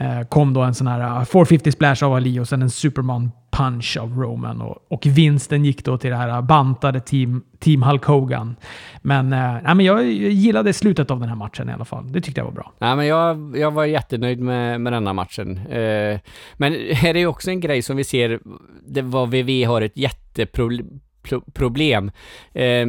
[0.00, 3.30] Eh, kom då en sån här eh, 450 splash av Ali och sen en Superman
[3.50, 4.60] punch av Roman.
[4.60, 8.56] Och, och vinsten gick då till det här eh, bantade team, team Hulk Hogan.
[9.02, 12.12] Men, eh, nej, men jag gillade slutet av den här matchen i alla fall.
[12.12, 12.72] Det tyckte jag var bra.
[12.78, 15.66] Nej, men jag, jag var jättenöjd med, med denna matchen.
[15.66, 16.20] Eh,
[16.56, 18.40] men här är ju också en grej som vi ser,
[18.86, 22.10] det var VV har ett jätteproblem.
[22.52, 22.86] Eh,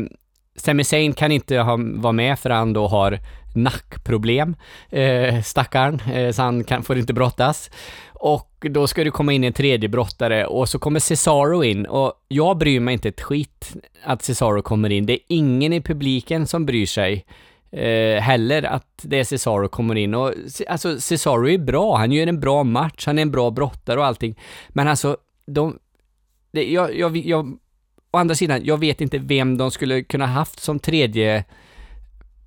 [0.60, 3.20] Sami Zayn kan inte ha, vara med för han då har
[3.54, 4.56] nackproblem,
[4.90, 7.72] eh, stackaren, eh, så han kan, får inte brottas.
[8.08, 12.14] Och då ska det komma in en tredje brottare och så kommer Cesaro in och
[12.28, 15.06] jag bryr mig inte ett skit att Cesaro kommer in.
[15.06, 17.26] Det är ingen i publiken som bryr sig
[17.72, 20.34] eh, heller att det är Cesaro kommer in och
[20.68, 24.06] alltså Cesaro är bra, han gör en bra match, han är en bra brottare och
[24.06, 24.40] allting.
[24.70, 25.80] Men alltså, de,
[26.52, 27.58] det, jag, jag, jag,
[28.12, 31.44] å andra sidan, jag vet inte vem de skulle kunna haft som tredje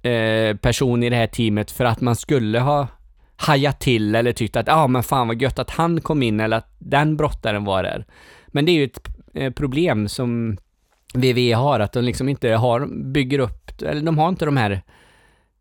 [0.03, 2.88] eh, person i det här teamet för att man skulle ha
[3.37, 6.40] hajat till eller tyckt att ja ah, men fan vad gött att han kom in
[6.40, 8.07] eller att den brottaren var där.
[8.46, 10.57] Men det är ju ett eh, problem som
[11.14, 14.83] VV har, att de liksom inte har, bygger upp, eller de har inte de här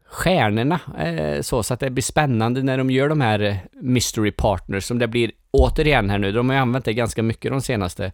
[0.06, 4.32] stjärnorna eh, så, så att det blir spännande när de gör de här eh, mystery
[4.32, 6.32] partners som det blir återigen här nu.
[6.32, 8.12] De har ju använt det ganska mycket de senaste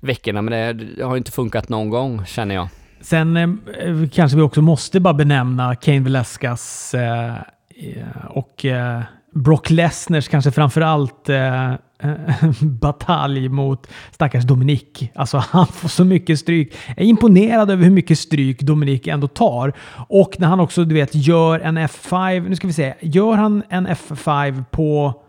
[0.00, 2.68] veckorna, men det, har har inte funkat någon gång känner jag.
[3.00, 9.00] Sen eh, eh kanske vi också måste bara benämna Kane Velasquez eh, eh, och eh,
[9.34, 11.76] Brock Lesners kanske framförallt eh, eh
[12.60, 15.10] batalj mot stackars Dominik.
[15.14, 16.74] Alltså han får så mycket stryk.
[16.86, 19.72] Jag är imponerad över hur mycket stryk Dominik ändå tar.
[20.08, 22.48] Och när han också, du vet, gör en F5.
[22.48, 22.94] Nu ska vi se.
[23.00, 25.22] Gör han en F5 på...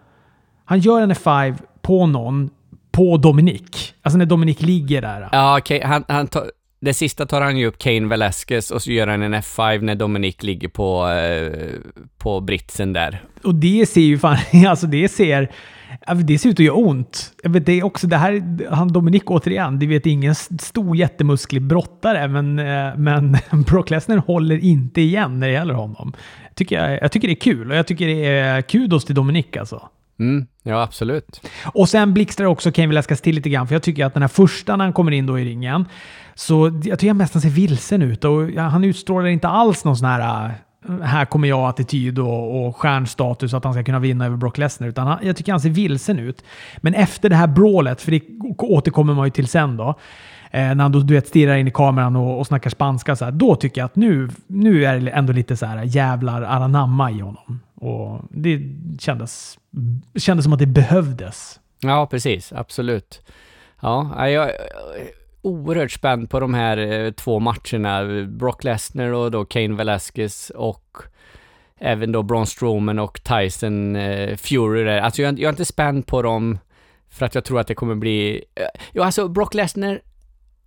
[0.71, 2.49] Han gör en F5 på någon
[2.91, 3.93] på Dominik.
[4.01, 5.29] Alltså när Dominik ligger där.
[5.31, 5.57] Ja.
[5.57, 5.81] Okay.
[5.83, 9.21] Han, han tar, det sista tar han ju upp Kane Velasquez och så gör han
[9.21, 11.69] en F5 när Dominic ligger på, eh,
[12.17, 13.23] på britsen där.
[13.43, 15.51] Och det ser ju fan, alltså det ser,
[16.23, 17.31] det ser ut att göra ont.
[17.43, 22.27] Vet, det är också det här, han Dominic återigen, det vet ingen stor jättemusklig brottare,
[22.27, 26.13] men, eh, men Brock Lesnar håller inte igen när det gäller honom.
[26.55, 29.57] Tycker jag, jag tycker det är kul och jag tycker det är kudos till Dominic
[29.59, 29.89] alltså.
[30.21, 31.41] Mm, ja, absolut.
[31.65, 34.27] Och sen blixtrar också Kane Velasquez till lite grann, för jag tycker att den här
[34.27, 35.85] första när han kommer in då i ringen,
[36.35, 40.45] så jag tycker han ser vilsen ut och han utstrålar inte alls någon sån här
[40.45, 40.51] äh,
[41.03, 44.87] här kommer jag-attityd och, och stjärnstatus att han ska kunna vinna över Brock Lesnar.
[44.87, 46.43] Utan han, jag tycker han ser vilsen ut.
[46.77, 48.21] Men efter det här brawlet, för det
[48.57, 49.89] återkommer man ju till sen då,
[50.51, 53.25] eh, när han då, du vet, stirrar in i kameran och, och snackar spanska, så
[53.25, 57.11] här, då tycker jag att nu, nu är det ändå lite så här jävlar aranamma
[57.11, 57.59] i honom.
[57.81, 58.61] Och det
[58.99, 59.59] kändes,
[60.15, 61.59] kändes som att det behövdes.
[61.79, 62.53] Ja, precis.
[62.53, 63.21] Absolut.
[63.81, 64.51] Ja, jag,
[65.41, 68.25] oerhört spänd på de här eh, två matcherna.
[68.27, 70.97] Brock Lesnar och då Kane Velasquez och
[71.77, 75.01] även då Braun Strowman och Tyson eh, Fury där.
[75.01, 76.57] Alltså jag, jag är inte spänd på dem
[77.09, 78.43] för att jag tror att det kommer bli...
[78.55, 80.01] Ja, jo, alltså Brock Lesnar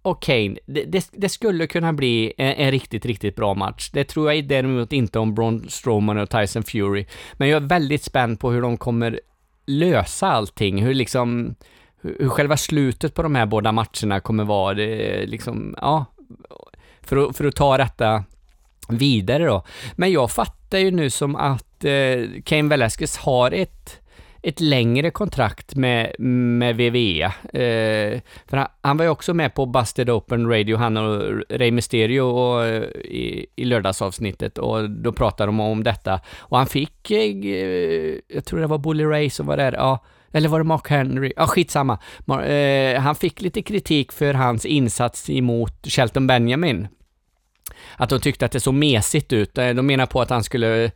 [0.05, 3.91] och Kane, det, det, det, skulle kunna bli en, en, riktigt, riktigt bra match.
[3.93, 7.07] Det tror jag däremot inte om Braun Strowman och Tyson Fury.
[7.33, 9.21] Men jag är väldigt spänd på hur de kommer
[9.67, 11.55] lösa allting, hur liksom
[12.01, 16.05] hur själva slutet på de här båda matcherna kommer vara, det liksom, ja,
[17.03, 18.25] för att, för att ta detta
[18.89, 19.65] vidare då.
[19.97, 24.01] Men jag fattar ju nu som att eh, Kane Velasquez har ett
[24.45, 27.25] ett längre kontrakt med, med VVE.
[27.25, 31.71] Eh, för han, han, var ju också med på Busted Open Radio, han och Rey
[31.71, 36.21] Mysterio och, eh, i, i lördagsavsnittet och då pratade de om detta.
[36.39, 40.05] Och han fick, eh, eh, jag tror det var Bully Ray som var där, ja,
[40.33, 41.33] eller var det Mark Henry?
[41.37, 41.99] Ja, skitsamma.
[42.45, 46.89] Eh, han fick lite kritik för hans insats emot Shelton Benjamin.
[47.97, 49.59] Att de tyckte att det såg mesigt ut.
[49.59, 50.91] Eh, de menar på att han skulle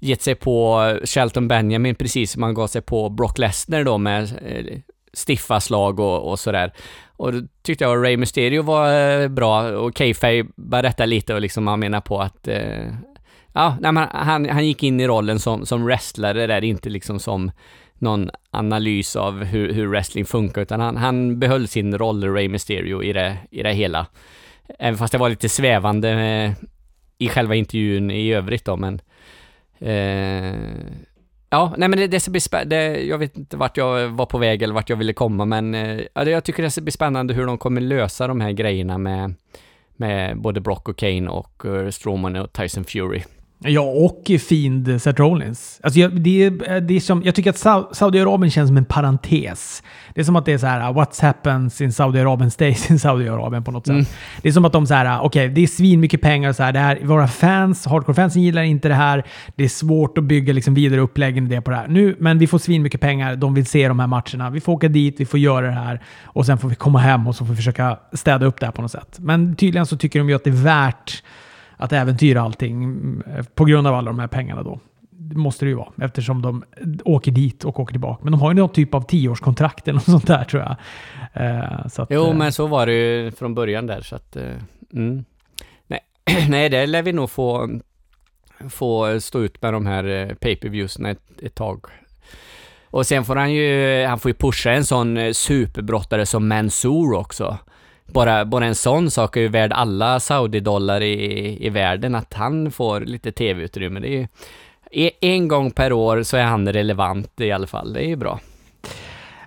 [0.00, 4.22] gett sig på Shelton Benjamin precis som han gav sig på Brock Lesnar då med
[4.22, 4.78] eh,
[5.26, 6.72] stiffa slag och, och sådär.
[7.16, 11.66] Och då tyckte jag Ray Mysterio var eh, bra och Kayfabe berättade lite och liksom
[11.66, 12.86] han menar på att eh,
[13.52, 17.20] ja, nej, men han, han gick in i rollen som, som wrestlare där, inte liksom
[17.20, 17.50] som
[17.98, 23.02] någon analys av hur, hur wrestling funkar, utan han, han behöll sin roll, Ray Mysterio,
[23.02, 24.06] i det, i det hela.
[24.78, 26.52] Även fast det var lite svävande eh,
[27.18, 29.00] i själva intervjun i övrigt då, men
[29.80, 30.54] Eh,
[31.50, 33.00] ja, nej men det, det ska bli spännande.
[33.00, 36.00] Jag vet inte vart jag var på väg eller vart jag ville komma, men eh,
[36.14, 39.34] jag tycker det ska bli spännande hur de kommer lösa de här grejerna med,
[39.96, 43.22] med både Brock och Kane och uh, Strowman och Tyson Fury.
[43.64, 45.80] Ja, och Fiend Seth Rollins.
[45.82, 49.82] Alltså jag, det, det är som, jag tycker att Saudiarabien känns som en parentes.
[50.14, 53.64] Det är som att det är så här, what's happens in Saudiarabien stays in Saudiarabien
[53.64, 53.94] på något sätt.
[53.94, 54.06] Mm.
[54.42, 56.62] Det är som att de så här, okej, okay, det är svin mycket pengar så
[56.62, 59.24] här, det här, våra fans, hardcore-fansen gillar inte det här.
[59.56, 61.88] Det är svårt att bygga liksom vidare uppläggen det på det här.
[61.88, 64.50] Nu, men vi får svin mycket pengar, de vill se de här matcherna.
[64.50, 67.26] Vi får åka dit, vi får göra det här och sen får vi komma hem
[67.26, 69.16] och så får vi försöka städa upp det här på något sätt.
[69.18, 71.22] Men tydligen så tycker de ju att det är värt
[71.80, 73.22] att äventyra allting mm,
[73.54, 74.80] på grund av alla de här pengarna då.
[75.10, 76.64] Det måste det ju vara eftersom de
[77.04, 78.20] åker dit och åker tillbaka.
[78.24, 80.76] Men de har ju någon typ av tioårskontrakt eller något sånt där tror jag.
[81.32, 84.36] Eh, att, jo, eh, men så var det ju från början där så att...
[84.36, 84.56] Eh,
[84.92, 85.24] mm.
[85.86, 86.00] Nej,
[86.48, 87.80] nej, det lär vi nog få,
[88.68, 91.86] få stå ut med de här eh, pay-per-viewsna ett, ett tag.
[92.84, 97.14] Och sen får han ju, han får ju pusha en sån eh, superbrottare som Mansour
[97.14, 97.58] också
[98.12, 102.70] bara, bara en sån sak är ju värd alla Saudi-dollar i, i världen, att han
[102.70, 104.00] får lite tv-utrymme.
[104.00, 104.26] Det är ju,
[104.90, 107.92] e, en gång per år så är han relevant i alla fall.
[107.92, 108.40] Det är ju bra.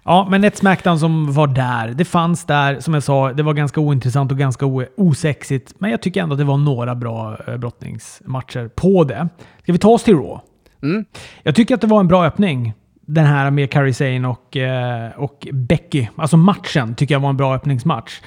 [0.05, 1.87] Ja, men ett Smackdown som var där.
[1.87, 4.65] Det fanns där, som jag sa, det var ganska ointressant och ganska
[4.97, 5.73] osexigt.
[5.77, 9.27] Men jag tycker ändå att det var några bra eh, brottningsmatcher på det.
[9.63, 10.39] Ska vi ta oss till Raw?
[10.81, 11.05] Mm.
[11.43, 12.73] Jag tycker att det var en bra öppning.
[13.05, 16.07] Den här med Kairi Sane och, eh, och Becky.
[16.15, 18.21] Alltså matchen tycker jag var en bra öppningsmatch.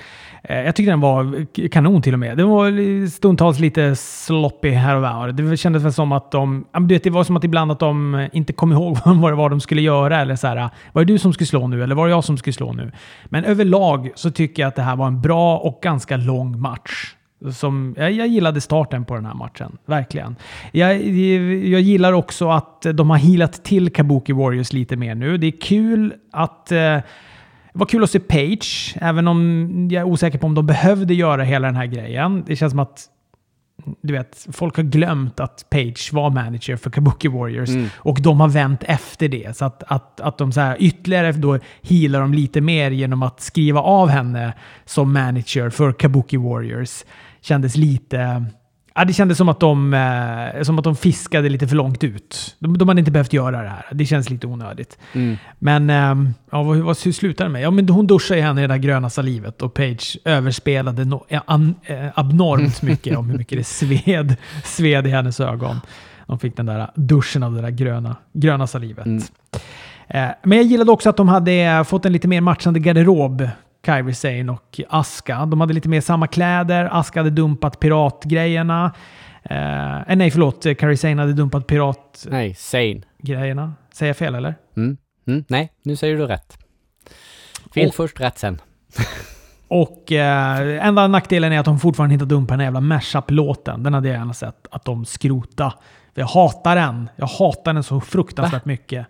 [0.48, 2.36] Eh, jag tyckte den var kanon till och med.
[2.36, 5.32] Det var stundtals lite sloppy här och där.
[5.32, 6.64] Det kändes väl som att de...
[6.72, 9.36] Du vet, det var som att ibland att de eh, inte kom ihåg vad det
[9.36, 10.20] var de skulle göra.
[10.20, 11.82] Eller så här, eh, var det du som skulle slå nu?
[11.82, 12.92] Eller var det jag som skulle slå nu?
[13.24, 17.14] Men överlag så tycker jag att det här var en bra och ganska lång match.
[17.52, 19.78] Som, jag, jag gillade starten på den här matchen.
[19.86, 20.36] Verkligen.
[20.72, 21.02] Jag,
[21.66, 25.38] jag gillar också att de har healat till Kabuki Warriors lite mer nu.
[25.38, 26.98] Det är kul att eh,
[27.76, 31.14] det var kul att se Page, även om jag är osäker på om de behövde
[31.14, 32.44] göra hela den här grejen.
[32.46, 33.04] Det känns som att
[34.02, 37.88] du vet, folk har glömt att Page var manager för Kabuki Warriors mm.
[37.96, 39.56] och de har vänt efter det.
[39.56, 43.40] Så att, att, att de så här ytterligare då healar dem lite mer genom att
[43.40, 47.04] skriva av henne som manager för Kabuki Warriors
[47.40, 48.44] kändes lite
[48.98, 52.56] Ja, det kändes som att, de, eh, som att de fiskade lite för långt ut.
[52.58, 53.84] De, de hade inte behövt göra det här.
[53.92, 54.98] Det känns lite onödigt.
[55.12, 55.36] Mm.
[55.58, 57.62] Men eh, ja, vad, vad slutade det med?
[57.62, 61.74] Ja, men hon duschade henne i det där gröna salivet och Page överspelade no, an,
[61.82, 65.80] eh, abnormt mycket om hur mycket det sved, sved i hennes ögon.
[66.26, 69.06] De fick den där duschen av det där gröna, gröna salivet.
[69.06, 69.22] Mm.
[70.08, 73.48] Eh, men jag gillade också att de hade fått en lite mer matchande garderob
[73.86, 75.46] Kyrie Sane och Aska.
[75.46, 76.88] De hade lite mer samma kläder.
[76.92, 78.92] Aska hade dumpat piratgrejerna.
[79.42, 80.62] Eh, nej, förlåt.
[80.62, 82.26] Kyrie Sane hade dumpat pirat...
[82.30, 83.02] Nej, Sane.
[83.18, 83.74] Grejerna.
[83.92, 84.54] Säger jag fel eller?
[84.76, 84.96] Mm.
[85.26, 85.44] Mm.
[85.48, 86.58] Nej, nu säger du rätt.
[87.74, 88.60] Fel och, först, rätt sen.
[89.68, 93.82] och eh, enda nackdelen är att de fortfarande inte dumpar den jävla mashup-låten.
[93.82, 95.72] Den hade jag gärna sett att de skrota.
[96.14, 97.08] Jag hatar den.
[97.16, 98.68] Jag hatar den så fruktansvärt Va?
[98.68, 99.06] mycket.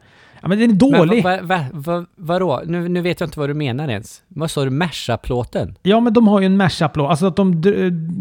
[0.47, 1.25] Ja, men den är dålig.
[1.25, 2.63] Men, va, va, va, vadå?
[2.67, 4.23] Nu, nu vet jag inte vad du menar ens.
[4.29, 4.71] Vad sa du?
[4.71, 5.79] Mashup-låten?
[5.83, 7.11] Ja, men de har ju en mashup-låt.
[7.11, 7.63] Alltså att de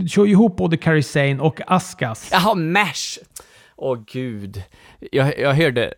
[0.10, 2.30] kör ihop både Carrie Sane och Askas.
[2.32, 3.20] Jaha, mash!
[3.76, 4.64] Åh gud.
[5.12, 5.94] Jag, jag hörde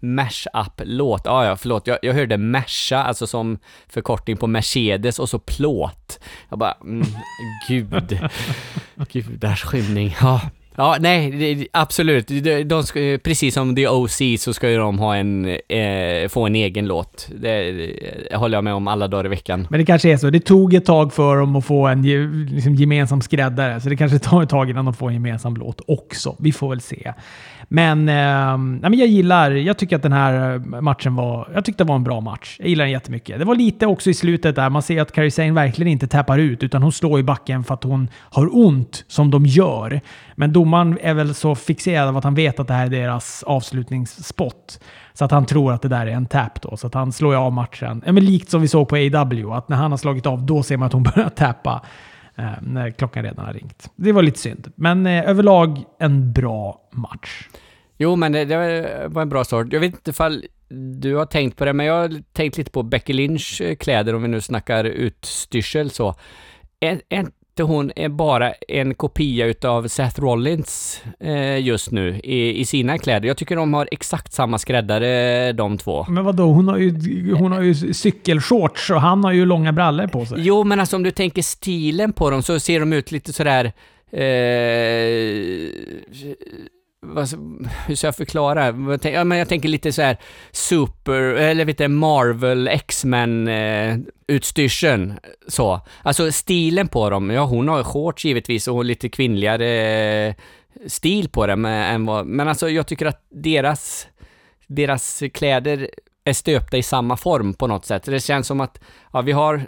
[0.00, 1.26] mash-up-låt.
[1.26, 1.86] Ah, ja, förlåt.
[1.86, 6.20] Jag, jag hörde masha, alltså som förkortning på Mercedes och så plåt.
[6.48, 7.06] Jag bara, mm,
[7.68, 8.20] gud.
[9.12, 10.16] Gudars skymning.
[10.20, 10.40] Ja.
[10.76, 12.28] Ja, nej, det, absolut.
[12.28, 16.46] De, de ska, precis som The OC så ska ju de ha en, eh, få
[16.46, 17.28] en egen låt.
[17.40, 17.72] Det,
[18.30, 19.66] det håller jag med om alla dagar i veckan.
[19.70, 20.30] Men det kanske är så.
[20.30, 22.02] Det tog ett tag för dem att få en
[22.46, 25.80] liksom, gemensam skräddare, så det kanske tar ett tag innan de får en gemensam låt
[25.86, 26.36] också.
[26.38, 27.12] Vi får väl se.
[27.72, 31.84] Men, eh, nej, men jag gillar, jag tycker att den här matchen var, jag tyckte
[31.84, 32.56] det var en bra match.
[32.58, 33.38] Jag gillar den jättemycket.
[33.38, 36.38] Det var lite också i slutet där, man ser att Kairi Sane verkligen inte tappar
[36.38, 40.00] ut, utan hon slår i backen för att hon har ont, som de gör.
[40.34, 43.42] Men domaren är väl så fixerad av att han vet att det här är deras
[43.42, 44.80] avslutningsspot.
[45.12, 46.76] Så att han tror att det där är en tap då.
[46.76, 48.02] Så att han slår ju av matchen.
[48.06, 50.62] Ja, men likt som vi såg på AW, att när han har slagit av, då
[50.62, 51.82] ser man att hon börjar tappa.
[52.40, 53.90] Eh, när klockan redan har ringt.
[53.96, 54.72] Det var lite synd.
[54.74, 57.48] Men eh, överlag en bra match.
[57.98, 58.56] Jo, men det, det
[59.08, 59.66] var en bra start.
[59.70, 60.44] Jag vet inte ifall
[61.00, 64.14] du har tänkt på det, men jag har tänkt lite på Becky Lynch eh, kläder
[64.14, 66.14] om vi nu snackar utstyrsel så.
[66.80, 67.26] Är, är
[67.60, 72.98] inte hon är bara en kopia utav Seth Rollins eh, just nu i, i sina
[72.98, 73.28] kläder?
[73.28, 76.06] Jag tycker de har exakt samma skräddare de två.
[76.08, 80.06] Men vadå, hon har ju, hon har ju cykelshorts och han har ju långa brallor
[80.06, 80.38] på sig.
[80.40, 83.72] Jo, men alltså om du tänker stilen på dem så ser de ut lite sådär...
[84.12, 84.20] Eh,
[87.86, 88.66] hur ska jag förklara?
[89.02, 90.16] Ja, men jag tänker lite så här
[90.52, 95.80] super, eller vet du, Marvel, X-Men eh, utstyrseln så.
[96.02, 99.66] Alltså stilen på dem, ja hon har shorts givetvis och lite kvinnligare
[100.26, 100.34] eh,
[100.86, 104.08] stil på dem än vad, men alltså jag tycker att deras,
[104.66, 105.90] deras kläder
[106.24, 108.02] är stöpta i samma form på något sätt.
[108.02, 108.80] Det känns som att,
[109.12, 109.66] ja vi har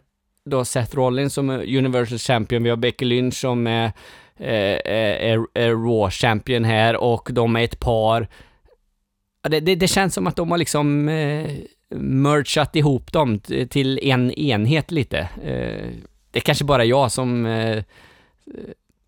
[0.50, 3.92] då Seth Rollins som är Universal Champion, vi har Becky Lynch som är,
[4.36, 8.28] är, är, är Raw Champion här och de är ett par.
[9.48, 11.50] Det, det, det känns som att de har liksom eh,
[11.98, 13.40] merchat ihop dem
[13.70, 15.18] till en enhet lite.
[15.18, 15.88] Eh,
[16.30, 17.84] det är kanske bara jag som eh,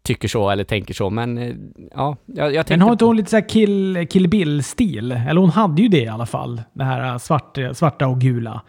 [0.03, 1.55] tycker så eller tänker så, men eh,
[1.95, 5.13] ja, jag, jag Men har inte hon lite så här kill, kill Bill-stil?
[5.13, 6.63] Eller hon hade ju det i alla fall.
[6.73, 8.63] Det här svart, svarta och gula.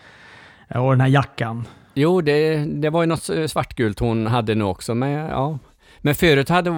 [0.75, 1.67] Och den här jackan.
[1.93, 5.59] Jo, det, det var ju något eh, svartgult hon hade nu också, men ja.
[6.05, 6.69] Men förut hade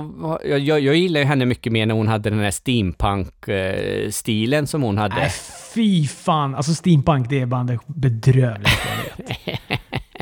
[0.44, 4.82] jag, jag, jag gillar ju henne mycket mer när hon hade den här steampunk-stilen som
[4.82, 5.16] hon hade.
[5.16, 5.32] Nej,
[5.74, 6.56] fy fan.
[6.56, 8.94] Alltså steampunk, det är bland det bedrövligaste jag
[9.26, 9.36] vet.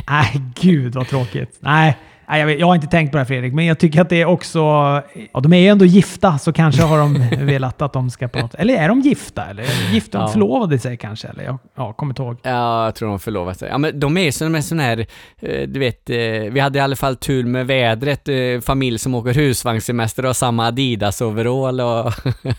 [0.10, 1.58] Nej, gud vad tråkigt.
[1.60, 1.98] Nej,
[2.30, 4.10] nej jag, vet, jag har inte tänkt på det här Fredrik, men jag tycker att
[4.10, 4.60] det är också...
[4.60, 8.40] Ja, de är ju ändå gifta, så kanske har de velat att de ska på
[8.40, 8.56] något...
[8.56, 9.46] Eller är de gifta?
[9.46, 10.28] Eller gifta Ja.
[10.28, 11.28] förlovade sig kanske?
[11.28, 12.38] Eller jag ja, kommer inte ihåg.
[12.44, 13.70] Ja, jag tror de förlovat sig.
[13.70, 15.06] Ja, men de är som en sån här,
[15.40, 16.16] eh, du vet, eh,
[16.52, 18.36] vi hade i alla fall tur med vädret, eh,
[18.66, 22.14] familj som åker husvagnssemester och har samma Adidas-overall och...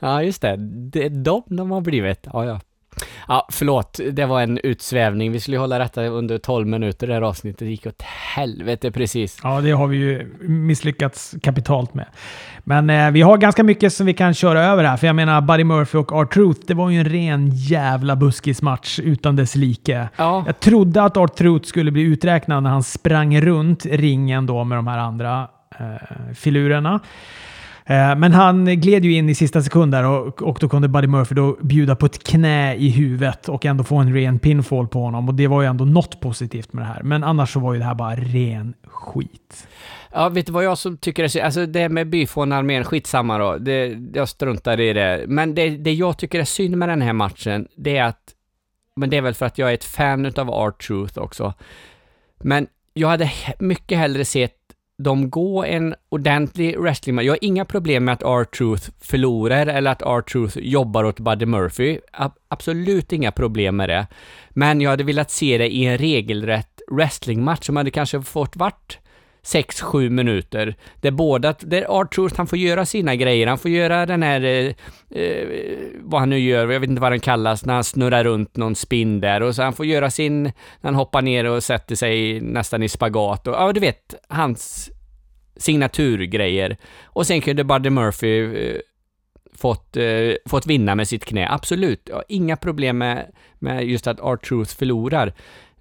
[0.00, 0.56] ja, just det.
[0.92, 2.26] Det är de de har blivit.
[2.32, 2.60] Ja, ja.
[3.28, 5.32] Ja, förlåt, det var en utsvävning.
[5.32, 7.58] Vi skulle hålla detta under 12 minuter, det här avsnittet.
[7.58, 8.02] Det gick åt
[8.36, 9.38] helvete precis.
[9.42, 12.06] Ja, det har vi ju misslyckats kapitalt med.
[12.64, 14.96] Men eh, vi har ganska mycket som vi kan köra över här.
[14.96, 19.36] För jag menar, Buddy Murphy och R-Truth, det var ju en ren jävla buskismatch utan
[19.36, 20.08] dess like.
[20.16, 24.78] Ja, Jag trodde att R-Truth skulle bli uträknad när han sprang runt ringen då med
[24.78, 27.00] de här andra eh, filurerna.
[27.88, 31.06] Eh, men han gled ju in i sista sekund där och, och då kunde Buddy
[31.06, 35.00] Murphy då bjuda på ett knä i huvudet och ändå få en ren pinfall på
[35.00, 35.28] honom.
[35.28, 37.02] Och det var ju ändå något positivt med det här.
[37.02, 39.68] Men annars så var ju det här bara ren skit.
[40.12, 43.56] Ja, vet du vad jag som tycker är så, alltså det med byfånarmén, skitsamma då,
[43.58, 45.24] det, jag struntar i det.
[45.28, 48.34] Men det, det jag tycker är synd med den här matchen, det är att,
[48.96, 51.54] men det är väl för att jag är ett fan utav Art Truth också.
[52.38, 54.57] Men jag hade mycket hellre sett
[54.98, 57.24] de gå en ordentlig wrestlingmatch.
[57.26, 61.98] Jag har inga problem med att R-Truth förlorar eller att R-Truth jobbar åt Buddy Murphy.
[62.12, 64.06] A- absolut inga problem med det.
[64.50, 68.98] Men jag hade velat se det i en regelrätt wrestlingmatch som hade kanske fått vart
[69.54, 70.76] 6-7 minuter.
[71.00, 73.46] Där båda, där R-Truth han får göra sina grejer.
[73.46, 74.74] Han får göra den här, eh,
[75.22, 75.48] eh,
[76.00, 78.74] vad han nu gör, jag vet inte vad den kallas, när han snurrar runt någon
[78.74, 79.42] spin där.
[79.42, 82.88] Och så han får göra sin, när han hoppar ner och sätter sig nästan i
[82.88, 83.46] spagat.
[83.46, 84.90] Och, ja, du vet, hans
[85.56, 86.76] signaturgrejer.
[87.04, 88.76] Och sen kunde Buddy Murphy eh,
[89.54, 91.48] fått, eh, fått vinna med sitt knä.
[91.50, 95.32] Absolut, Ja, inga problem med, med just att R-Truth förlorar.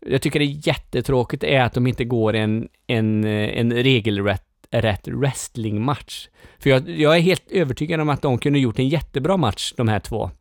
[0.07, 5.07] Jag tycker det är jättetråkigt är att de inte går en, en, en regelrätt rätt
[5.07, 6.27] wrestlingmatch.
[6.59, 9.87] För jag, jag är helt övertygad om att de kunde gjort en jättebra match, de
[9.87, 10.31] här två.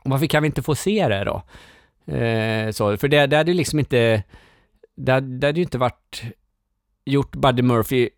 [0.00, 1.42] Och Varför kan vi inte få se det då?
[2.14, 4.22] Eh, så, för det, det hade ju liksom inte...
[4.96, 6.22] Det, hade- det hade ju inte varit
[7.04, 8.08] gjort Buddy Murphy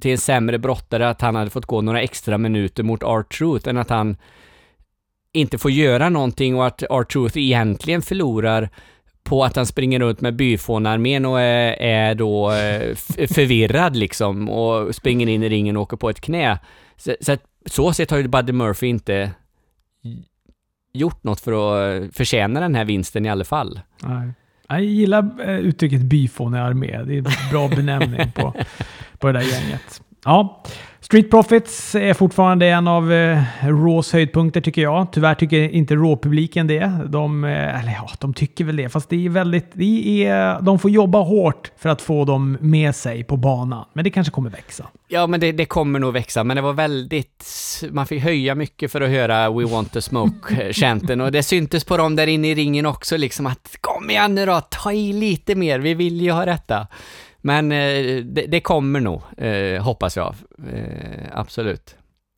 [0.00, 3.76] till en sämre brottare att han hade fått gå några extra minuter mot R-Truth än
[3.76, 4.16] att han
[5.32, 8.70] inte får göra någonting och att R-Truth egentligen förlorar
[9.28, 12.94] på att han springer runt med byfånarmén och är, är då eh,
[13.28, 16.58] förvirrad liksom och springer in i ringen och åker på ett knä.
[16.96, 19.30] Så, så, att, så sett har ju Buddy Murphy inte
[20.92, 23.80] gjort något för att eh, förtjäna den här vinsten i alla fall.
[24.02, 24.32] Nej.
[24.68, 27.02] Jag gillar eh, uttrycket Byfånearmé.
[27.02, 28.54] Det är en bra benämning på,
[29.18, 30.02] på det där gänget.
[30.24, 30.62] Ja,
[31.00, 35.12] Street Profits är fortfarande en av eh, Raws höjdpunkter tycker jag.
[35.12, 36.92] Tyvärr tycker inte Raw-publiken det.
[37.06, 39.70] De, eh, eller ja, de tycker väl det, fast det är väldigt...
[39.72, 43.84] Det är, de får jobba hårt för att få dem med sig på banan.
[43.92, 44.86] Men det kanske kommer växa.
[45.08, 47.44] Ja, men det, det kommer nog växa, men det var väldigt...
[47.90, 51.96] Man fick höja mycket för att höra We want to smoke-chanten och det syntes på
[51.96, 55.54] dem där inne i ringen också liksom att kom igen nu då, ta i lite
[55.54, 56.86] mer, vi vill ju ha detta.
[57.40, 60.34] Men eh, det, det, kommer nog, eh, hoppas jag.
[60.72, 61.96] Eh, absolut.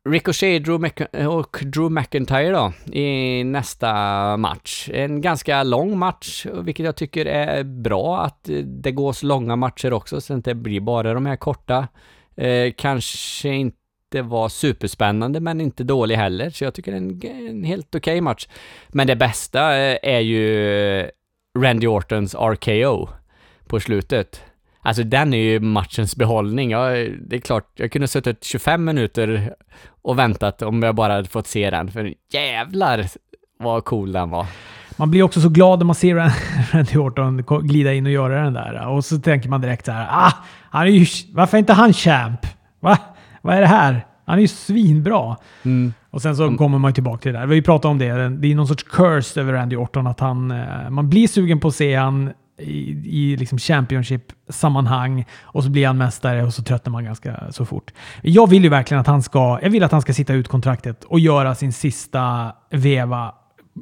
[0.09, 0.91] Ricochet Drew
[1.27, 3.93] och Drew McIntyre då, i nästa
[4.37, 4.89] match.
[4.93, 10.21] En ganska lång match, vilket jag tycker är bra att det gås långa matcher också,
[10.21, 11.87] så det inte blir bara de här korta.
[12.35, 17.47] Eh, kanske inte var superspännande, men inte dålig heller, så jag tycker det är en,
[17.47, 18.47] en helt okej okay match.
[18.89, 21.09] Men det bästa eh, är ju
[21.59, 23.09] Randy Ortons RKO
[23.67, 24.43] på slutet.
[24.81, 26.71] Alltså den är ju matchens behållning.
[26.71, 26.89] Ja,
[27.27, 29.53] det är klart, jag kunde suttit 25 minuter
[30.01, 33.05] och väntat om jag bara hade fått se den, för jävlar
[33.59, 34.45] vad cool den var.
[34.97, 36.15] Man blir också så glad när man ser
[36.71, 38.87] Randy Orton glida in och göra den där.
[38.87, 40.33] Och så tänker man direkt så här, ah,
[40.69, 42.45] han är ju, varför är inte han champ?
[42.79, 42.97] Va?
[43.41, 44.05] Vad är det här?
[44.25, 45.37] Han är ju svinbra.
[45.63, 45.93] Mm.
[46.09, 46.57] Och sen så mm.
[46.57, 47.45] kommer man tillbaka till det där.
[47.45, 48.29] Vi pratade om det.
[48.29, 50.51] Det är någon sorts curse över Randy Orton att han...
[50.51, 55.87] Eh, man blir sugen på att se han i, i liksom Championship-sammanhang och så blir
[55.87, 57.93] han mästare och så tröttnar man ganska så fort.
[58.21, 61.03] Jag vill ju verkligen att han ska, jag vill att han ska sitta ut kontraktet
[61.03, 63.33] och göra sin sista veva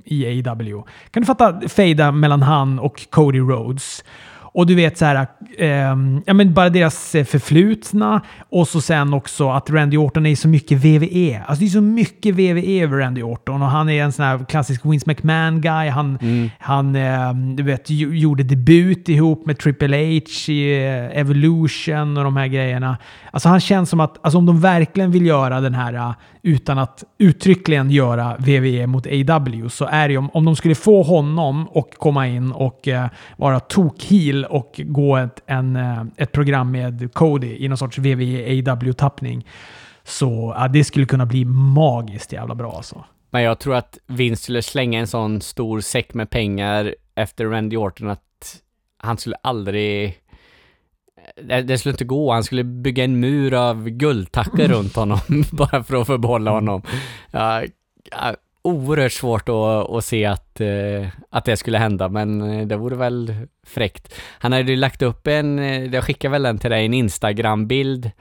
[0.05, 0.83] i AW.
[1.11, 4.03] Kan du fatta fejda mellan han och Cody Rhodes?
[4.51, 5.27] Och du vet så här,
[5.57, 5.69] eh,
[6.25, 10.47] ja men bara deras eh, förflutna och så sen också att Randy Orton är så
[10.47, 11.41] mycket VVE.
[11.45, 14.45] Alltså det är så mycket VVE över Randy Orton och han är en sån här
[14.49, 15.89] klassisk Vince McMahon-guy.
[15.89, 16.49] Han, mm.
[16.59, 22.37] han eh, du vet, gjorde debut ihop med Triple H i eh, Evolution och de
[22.37, 22.97] här grejerna.
[23.31, 26.77] Alltså han känns som att, alltså om de verkligen vill göra den här uh, utan
[26.77, 31.03] att uttryckligen göra VVE mot AW så är det ju om, om de skulle få
[31.03, 36.71] honom och komma in och eh, vara tokheel och gå ett, en, eh, ett program
[36.71, 39.47] med Cody i någon sorts VVE AW-tappning
[40.03, 43.03] så Ja, det skulle kunna bli magiskt jävla bra alltså.
[43.31, 47.77] Men jag tror att Vince skulle slänga en sån stor säck med pengar efter Randy
[47.77, 48.61] Orton att
[48.97, 50.18] han skulle aldrig
[51.41, 52.33] det, det, skulle inte gå.
[52.33, 55.19] Han skulle bygga en mur av guldtackor runt honom
[55.51, 56.81] bara för att få behålla honom.
[57.31, 57.63] Ja,
[58.61, 62.95] oerhört svårt att, att se att, eh, att det skulle hända, men eh, det vore
[62.95, 64.13] väl fräckt.
[64.39, 68.11] Han hade ju lagt upp en, eh, jag skickar väl den till dig, en Instagram-bild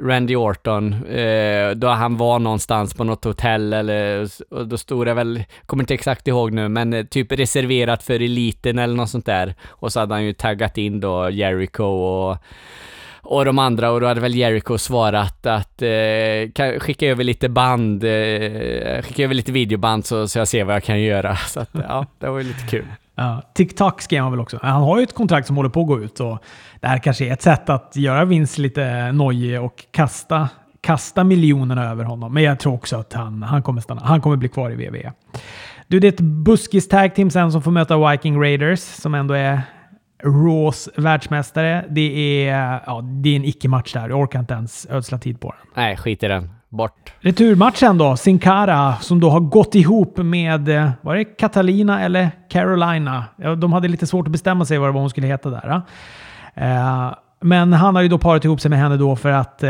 [0.00, 5.14] Randy Orton, eh, då han var någonstans på något hotell eller, och då stod det
[5.14, 9.26] väl, kommer inte exakt ihåg nu, men eh, typ reserverat för eliten eller något sånt
[9.26, 9.54] där.
[9.68, 12.36] Och så hade han ju taggat in då Jericho och
[13.24, 18.04] och de andra och då hade väl Jericho svarat att eh, skicka över lite band,
[18.04, 21.36] eh, skicka över lite videoband så, så jag ser vad jag kan göra.
[21.48, 22.84] Så att, ja, det var ju lite kul.
[23.18, 24.58] Uh, TikTok skrev han väl också.
[24.62, 26.38] Han har ju ett kontrakt som håller på att gå ut och
[26.80, 30.48] det här kanske är ett sätt att göra vinst lite nojig och kasta,
[30.80, 32.34] kasta miljonerna över honom.
[32.34, 34.02] Men jag tror också att han, han kommer stanna.
[34.04, 35.12] Han kommer bli kvar i WWE.
[35.86, 39.34] Du, det är ett buskis tag team sen som får möta Viking Raiders som ändå
[39.34, 39.62] är
[40.24, 41.84] Raws världsmästare.
[41.88, 44.08] Det är, ja, det är en icke-match där.
[44.08, 45.84] Jag orkar inte ens ödsla tid på den.
[45.84, 46.50] Nej, skit i den.
[46.72, 47.12] Bort.
[47.20, 48.16] Returmatchen då.
[48.16, 53.24] Sincara som då har gått ihop med, eh, var det Catalina eller Carolina?
[53.58, 55.82] De hade lite svårt att bestämma sig vad hon skulle heta där.
[56.54, 57.04] Eh.
[57.06, 59.64] Eh, men han har ju då parat ihop sig med henne då för att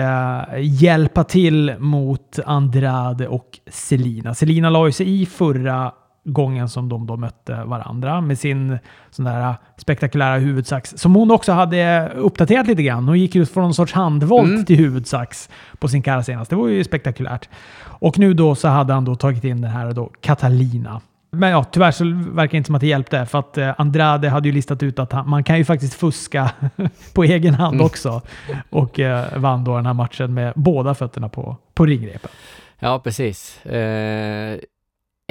[0.59, 4.35] hjälpa till mot Andrade och Selina.
[4.35, 5.93] Selina la ju sig i förra
[6.25, 8.79] gången som de då mötte varandra med sin
[9.11, 13.09] sån där spektakulära huvudsax som hon också hade uppdaterat lite grann.
[13.09, 14.64] Hon gick ut från någon sorts handvolt mm.
[14.64, 16.51] till huvudsax på sin kara senast.
[16.51, 17.49] Det var ju spektakulärt.
[17.83, 21.01] Och nu då så hade han då tagit in den här då Catalina.
[21.37, 24.29] Men ja, tyvärr så verkar det inte som att det hjälpte för att eh, Andrade
[24.29, 26.51] hade ju listat ut att han, man kan ju faktiskt fuska
[27.14, 27.87] på egen hand mm.
[27.87, 28.23] också.
[28.70, 32.31] Och eh, vann då den här matchen med båda fötterna på, på ringrepen.
[32.79, 33.66] Ja, precis.
[33.66, 34.59] Eh,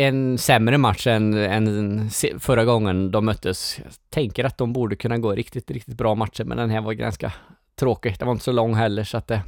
[0.03, 3.79] en sämre match än, än förra gången de möttes.
[3.83, 6.93] Jag tänker att de borde kunna gå riktigt, riktigt bra matcher, men den här var
[6.93, 7.33] ganska
[7.79, 8.15] tråkig.
[8.19, 9.41] Den var inte så lång heller, så att det...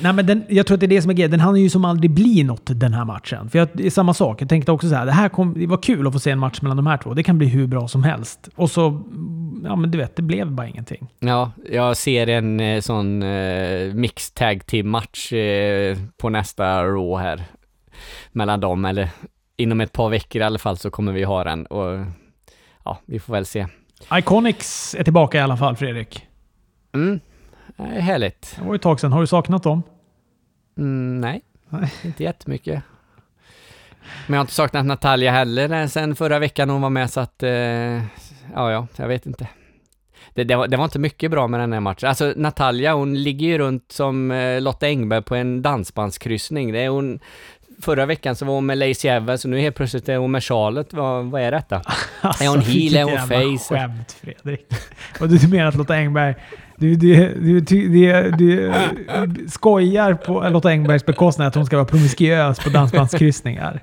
[0.00, 1.30] Nej, men den, jag tror att det är det som är grejen.
[1.30, 3.50] Den hann ju som aldrig bli något den här matchen.
[3.50, 4.42] För jag, det är samma sak.
[4.42, 6.38] Jag tänkte också så här, det här kom, det var kul att få se en
[6.38, 7.14] match mellan de här två.
[7.14, 8.48] Det kan bli hur bra som helst.
[8.56, 9.02] Och så
[9.64, 11.08] ja men du vet, det blev bara ingenting.
[11.18, 17.24] Ja, jag ser en eh, sån eh, mixed tag team match eh, på nästa Raw
[17.24, 17.44] här.
[18.32, 19.10] Mellan dem, eller
[19.58, 22.06] inom ett par veckor i alla fall så kommer vi ha den och
[22.84, 23.66] ja, vi får väl se.
[24.12, 26.26] Iconics är tillbaka i alla fall, Fredrik.
[26.92, 27.20] Mm,
[27.76, 28.56] eh, härligt.
[28.58, 29.12] Det var ett tag sedan.
[29.12, 29.82] Har du saknat dem?
[30.78, 31.92] Mm, nej, Nej.
[32.04, 32.82] inte jättemycket.
[34.26, 37.20] Men jag har inte saknat Natalia heller eh, sen förra veckan hon var med så
[37.20, 38.02] att, eh, ja,
[38.54, 39.46] ja, jag vet inte.
[40.34, 42.08] Det, det, var, det var inte mycket bra med den här matchen.
[42.08, 46.72] Alltså Natalia, hon ligger ju runt som eh, Lotta Engberg på en dansbandskryssning.
[46.72, 47.20] Det är hon,
[47.82, 50.44] förra veckan så var hon med Lacey Evans och nu helt plötsligt är hon med
[50.44, 50.92] Charlotte.
[50.92, 51.82] Vad, vad är detta?
[52.20, 52.96] Alltså, Är hon heel?
[52.96, 53.18] Är hon
[53.58, 53.74] face?
[53.74, 54.66] skämt, Fredrik.
[55.20, 56.34] Och du menar att Lotta Engberg...
[56.76, 58.72] Du, du, du, du, du,
[59.26, 63.82] du skojar på Lotta Engbergs bekostnad att hon ska vara promiskuös på dansbandskryssningar.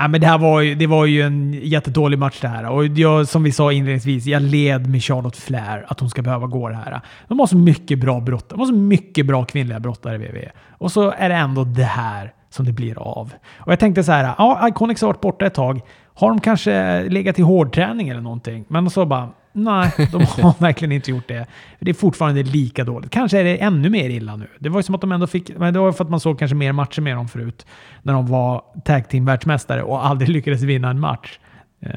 [0.00, 2.70] Ja, men det här var ju, det var ju en jättedålig match det här.
[2.70, 6.46] Och jag, som vi sa inledningsvis, jag led med Charlotte Flair att hon ska behöva
[6.46, 7.00] gå det här.
[7.28, 8.48] De har så mycket bra brott.
[8.48, 10.50] De har så mycket bra kvinnliga brottare i WWE.
[10.70, 13.32] Och så är det ändå det här som det blir av.
[13.58, 15.80] Och jag tänkte så här, ja, Iconics har varit borta ett tag.
[16.14, 18.64] Har de kanske legat i hårdträning eller någonting?
[18.68, 21.46] Men så bara, nej, de har verkligen inte gjort det.
[21.80, 23.10] Det är fortfarande lika dåligt.
[23.10, 24.48] Kanske är det ännu mer illa nu.
[24.58, 26.38] Det var ju som att de ändå fick, men det var för att man såg
[26.38, 27.66] kanske mer matcher med dem förut.
[28.02, 31.38] När de var tag team världsmästare och aldrig lyckades vinna en match.
[31.82, 31.90] Eh,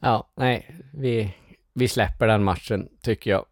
[0.00, 1.34] Ja, nej, vi,
[1.74, 3.44] vi släpper den matchen tycker jag.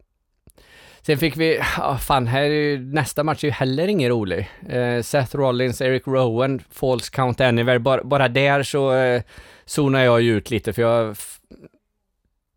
[1.01, 4.49] Sen fick vi, ja, fan här är ju, nästa match är ju heller ingen rolig.
[4.69, 7.79] Eh, Seth Rollins, Eric Rowan, False Count Anywhere.
[7.79, 9.21] Bara, bara där så eh,
[9.65, 11.17] zonar jag ju ut lite för jag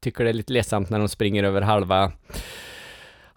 [0.00, 2.12] tycker det är lite ledsamt när de springer över halva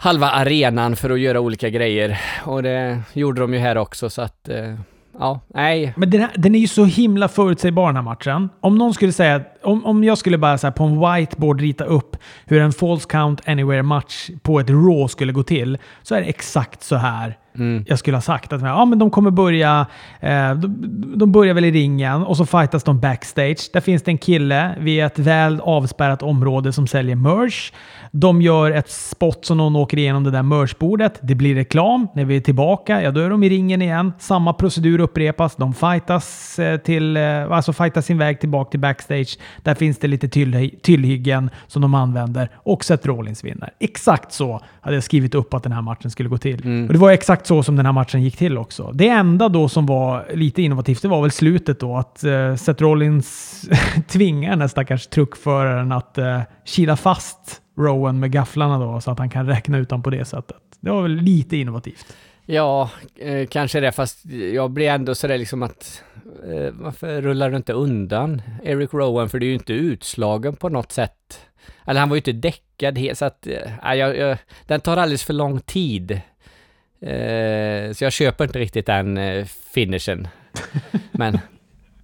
[0.02, 2.22] halva arenan för att göra olika grejer.
[2.46, 4.76] Och det gjorde de ju här också så att, eh,
[5.20, 5.94] ja, nej.
[5.98, 8.50] Men den, här, den är ju så himla förutsägbar den här matchen.
[8.60, 11.84] Om någon skulle säga, om, om jag skulle bara så här på en whiteboard rita
[11.84, 16.22] upp hur en false count anywhere match på ett Raw skulle gå till, så är
[16.22, 17.84] det exakt så här Mm.
[17.88, 18.54] jag skulle ha sagt.
[18.54, 19.86] Att ja, men de kommer börja,
[20.20, 23.70] eh, de, de börjar väl i ringen och så fightas de backstage.
[23.74, 27.72] Där finns det en kille vid ett väl avspärrat område som säljer merch.
[28.12, 31.20] De gör ett spot som någon åker igenom det där merchbordet.
[31.22, 32.08] Det blir reklam.
[32.16, 34.14] När vi är tillbaka, ja då är de i ringen igen.
[34.20, 35.56] Samma procedur upprepas.
[35.56, 39.38] De fightas, eh, till, eh, alltså fightas sin väg tillbaka till backstage.
[39.64, 43.70] Där finns det lite tyll, tyllhyggen som de använder och Seth Rollins vinner.
[43.80, 46.86] Exakt så hade jag skrivit upp att den här matchen skulle gå till.
[46.88, 48.92] Och det var exakt så som den här matchen gick till också.
[48.94, 51.98] Det enda då som var lite innovativt, det var väl slutet då.
[51.98, 53.62] Att uh, Seth Rollins
[54.08, 59.20] tvingar den här stackars truckföraren att uh, kila fast Rowan med gafflarna då, så att
[59.20, 60.58] han kan räkna ut dem på det sättet.
[60.80, 62.16] Det var väl lite innovativt.
[62.46, 67.58] Ja, eh, kanske det, fast jag blir ändå sådär liksom att eh, varför rullar du
[67.58, 69.30] inte undan Eric Rowan?
[69.30, 71.40] För det är ju inte utslagen på något sätt.
[71.86, 75.24] Eller han var ju inte däckad helt, så att eh, jag, jag, den tar alldeles
[75.24, 76.12] för lång tid.
[77.02, 80.28] Eh, så jag köper inte riktigt den eh, finishen.
[81.12, 81.34] Men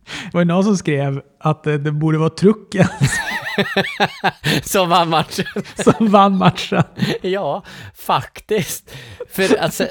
[0.08, 2.86] Det var ju någon som skrev att eh, det borde vara trucken
[4.64, 5.46] så vann matchen.
[5.76, 6.84] som vann matchen.
[7.22, 7.64] ja,
[7.96, 8.92] faktiskt.
[9.30, 9.88] För alltså,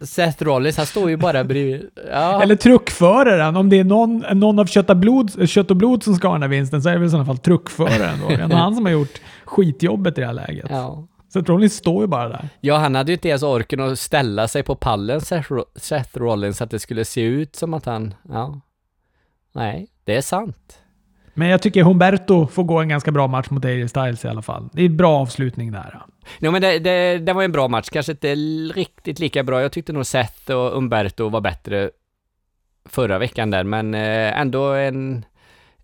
[0.00, 1.90] Seth Rollins, han står ju bara bredvid.
[2.10, 2.42] Ja.
[2.42, 3.56] Eller truckföraren.
[3.56, 6.34] Om det är någon, någon av kött och, blod, kött och blod som ska ha
[6.34, 8.28] den här vinsten så är det väl i sådana fall truckföraren då.
[8.28, 10.66] Det är han som har gjort skitjobbet i det här läget.
[10.70, 11.06] ja.
[11.32, 12.48] Så Rollins står ju bara där.
[12.60, 16.18] Ja, han hade ju inte ens orken att ställa sig på pallen, Seth Ro- Seth
[16.18, 18.60] Rollins, så att det skulle se ut som att han, ja.
[19.54, 20.78] Nej, det är sant.
[21.34, 24.42] Men jag tycker Humberto får gå en ganska bra match mot AJ Styles i alla
[24.42, 24.68] fall.
[24.72, 26.02] Det är en bra avslutning där.
[26.38, 28.34] Jo, men det, det, det var en bra match, kanske inte
[28.74, 29.62] riktigt lika bra.
[29.62, 31.90] Jag tyckte nog Seth och Humberto var bättre
[32.88, 35.24] förra veckan där, men eh, ändå en,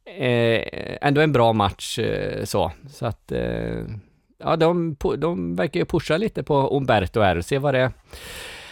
[0.05, 0.63] eh,
[1.01, 2.73] ändå en bra match eh, så.
[2.91, 3.85] Så att, eh,
[4.39, 7.93] ja, de, de verkar ju pusha lite på Umberto här och se vad det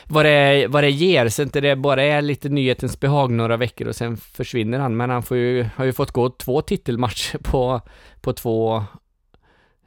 [0.08, 3.88] vad det, vad det ger, så inte det bara är lite nyhetens behag några veckor
[3.88, 4.96] och sen försvinner han.
[4.96, 7.80] Men han får ju, har ju fått gå två titelmatcher på,
[8.20, 8.84] på två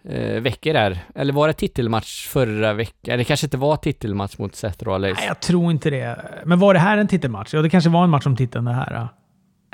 [0.03, 0.99] eh, veckor där.
[1.15, 3.17] Eller var det titelmatch förra veckan?
[3.17, 5.17] Det kanske inte var titelmatch mot Seth Rollins.
[5.19, 6.17] Nej, jag tror inte det.
[6.45, 7.53] Men var det här en titelmatch?
[7.53, 8.93] Ja, det kanske var en match om titeln det här.
[8.99, 9.07] Då.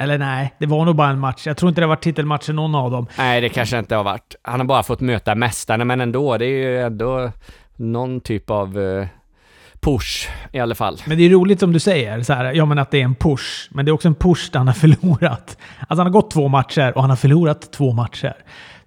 [0.03, 1.47] Eller nej, det var nog bara en match.
[1.47, 3.07] Jag tror inte det var titelmatcher någon av dem.
[3.17, 4.35] Nej, det kanske inte har varit.
[4.41, 6.37] Han har bara fått möta mästarna, men ändå.
[6.37, 7.31] Det är ju ändå
[7.75, 9.07] någon typ av eh,
[9.87, 11.01] push i alla fall.
[11.05, 13.15] Men det är roligt som du säger, så här, ja men att det är en
[13.15, 13.69] push.
[13.69, 15.57] Men det är också en push där han har förlorat.
[15.79, 18.35] Alltså han har gått två matcher och han har förlorat två matcher.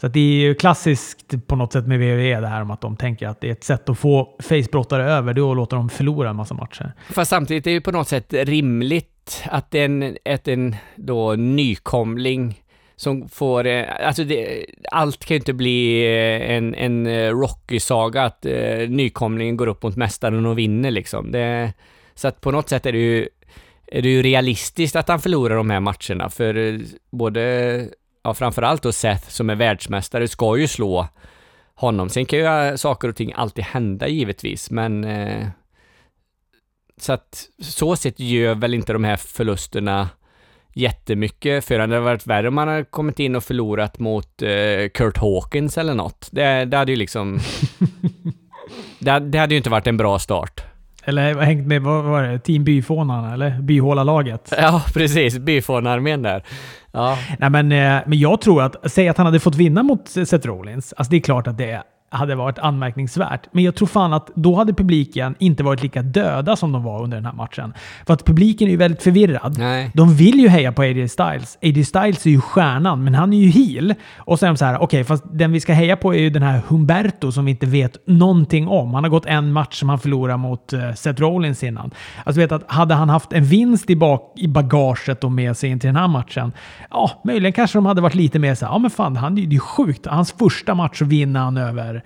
[0.01, 2.97] Så det är ju klassiskt på något sätt med WWE det här om att de
[2.97, 6.31] tänker att det är ett sätt att få facebrottare över, det att låta dem förlora
[6.31, 6.93] en massa matcher.
[7.11, 12.63] Fast samtidigt är det ju på något sätt rimligt att en, att en då nykomling
[13.01, 18.23] som får, eh, alltså det, allt kan ju inte bli eh, en, en eh, Rocky-saga
[18.23, 21.33] att eh, nykomlingen går upp mot mästaren och vinner liksom.
[21.33, 21.73] Det,
[22.15, 23.29] så att på något sätt är det ju,
[23.87, 26.81] är det ju realistiskt att han förlorar de här matcherna, för
[27.11, 27.87] både,
[28.23, 31.09] ja framförallt då Seth som är världsmästare ska ju slå
[31.75, 32.09] honom.
[32.09, 35.47] Sen kan ju saker och ting alltid hända givetvis, men eh,
[36.97, 40.09] så att så sett gör väl inte de här förlusterna
[40.73, 44.89] jättemycket för Det hade varit värre om man hade kommit in och förlorat mot eh,
[44.95, 46.29] Kurt Hawkins eller något.
[46.33, 47.39] Det, det hade ju liksom...
[48.99, 50.65] det, det hade ju inte varit en bra start.
[51.05, 54.53] Eller hängt med, vad var det, Team Byfånarna eller Byhålalaget?
[54.59, 55.39] Ja, precis.
[55.39, 56.45] Byfånarmén där.
[56.93, 57.19] Ja.
[57.39, 60.47] Nej men, eh, men jag tror att, säg att han hade fått vinna mot Seth
[60.47, 60.93] Rollins.
[60.97, 63.47] Alltså det är klart att det hade varit anmärkningsvärt.
[63.53, 67.03] Men jag tror fan att då hade publiken inte varit lika döda som de var
[67.03, 67.75] under den här matchen.
[68.07, 69.59] För att publiken är ju väldigt förvirrad.
[69.59, 69.91] Nej.
[69.95, 71.59] De vill ju heja på AJ Styles.
[71.63, 73.95] AJ Styles är ju stjärnan, men han är ju heel.
[74.17, 76.19] Och så är de så här, okej, okay, fast den vi ska heja på är
[76.19, 78.95] ju den här Humberto som vi inte vet någonting om.
[78.95, 81.91] Han har gått en match som han förlorar mot uh, Seth Rollins innan.
[82.25, 85.71] Alltså vet att hade han haft en vinst i, bak, i bagaget och med sig
[85.71, 86.53] in till den här matchen,
[86.91, 89.41] ja, möjligen kanske de hade varit lite mer så här, ja men fan, han, det
[89.41, 90.07] är ju sjukt.
[90.07, 92.00] Hans första match så vinner han över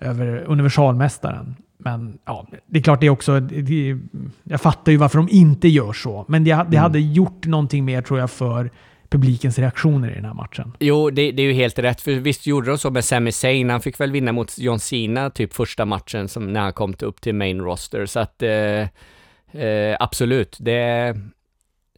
[0.00, 1.56] över universalmästaren.
[1.78, 3.40] Men ja, det är klart det är också...
[3.40, 3.98] Det,
[4.44, 6.24] jag fattar ju varför de inte gör så.
[6.28, 6.78] Men det, det mm.
[6.78, 8.70] hade gjort någonting mer tror jag för
[9.08, 10.72] publikens reaktioner i den här matchen.
[10.78, 12.00] Jo, det, det, är ju helt rätt.
[12.00, 13.70] För visst gjorde de så med Sami Zayn.
[13.70, 17.20] Han fick väl vinna mot John Cena typ första matchen som när han kom upp
[17.20, 18.06] till main roster.
[18.06, 21.14] Så att eh, eh, absolut, det,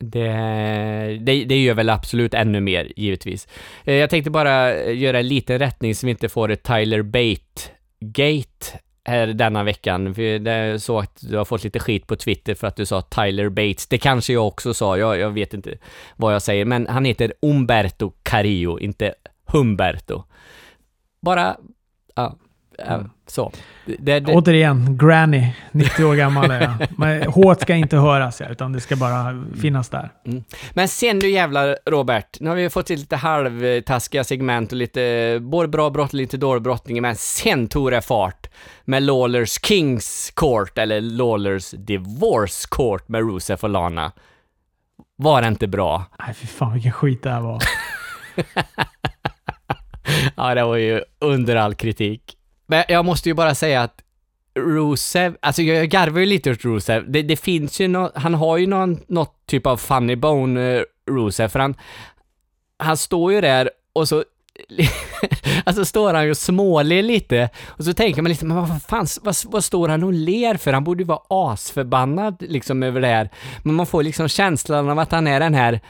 [0.00, 3.48] det, det, det gör väl absolut ännu mer, givetvis.
[3.84, 7.02] Eh, jag tänkte bara eh, göra en liten rättning så vi inte får ett Tyler
[7.02, 7.70] Bate
[8.00, 10.14] Gate här denna veckan.
[10.14, 12.86] För det är så att du har fått lite skit på Twitter för att du
[12.86, 13.86] sa Tyler Bates.
[13.86, 15.78] Det kanske jag också sa, jag, jag vet inte
[16.16, 19.14] vad jag säger, men han heter Umberto Carillo, inte
[19.46, 20.24] Humberto.
[21.22, 21.56] Bara,
[22.14, 22.36] ja,
[22.86, 23.10] Mm.
[23.26, 23.52] Så.
[23.98, 24.34] Det, det...
[24.34, 26.88] Återigen, Granny, 90 år gammal är jag.
[26.98, 30.10] Men H ska inte höras, utan det ska bara finnas där.
[30.26, 30.44] Mm.
[30.70, 35.68] Men sen du jävlar Robert, nu har vi fått lite halvtaskiga segment och lite både
[35.68, 38.50] bra brott och lite dålig brottning, men sen tog det fart
[38.84, 44.12] med Lawlers Kings Court, eller Lawlers Divorce Court med Rusev och Lana.
[45.16, 46.04] Var det inte bra?
[46.18, 47.62] Nej, fy fan vilken skit det här var.
[50.36, 52.36] ja, det var ju under all kritik.
[52.70, 54.02] Men jag måste ju bara säga att
[54.54, 57.10] Rusev, alltså jag garvar ju lite åt Rusev.
[57.10, 60.82] Det, det finns ju något, han har ju någon, något typ av funny bone, eh,
[61.10, 61.74] Rusev, för han,
[62.78, 64.24] han står ju där och så
[65.64, 69.06] alltså står han ju och småler lite och så tänker man liksom, men vad fan,
[69.22, 70.72] vad, vad står han och ler för?
[70.72, 73.30] Han borde ju vara asförbannad liksom över det här.
[73.62, 75.80] Men man får liksom känslan av att han är den här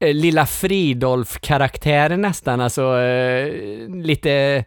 [0.00, 4.64] eh, lilla Fridolf-karaktären nästan, alltså eh, lite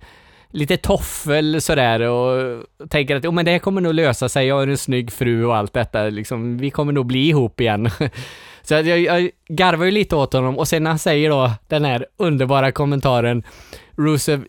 [0.53, 4.67] lite toffel sådär och tänker att oh, men det kommer nog lösa sig, jag har
[4.67, 7.89] en snygg fru och allt detta, liksom, vi kommer nog bli ihop igen.
[8.61, 11.85] Så jag, jag garvar ju lite åt honom och sen när han säger då den
[11.85, 13.43] här underbara kommentaren
[13.97, 14.45] Rusev,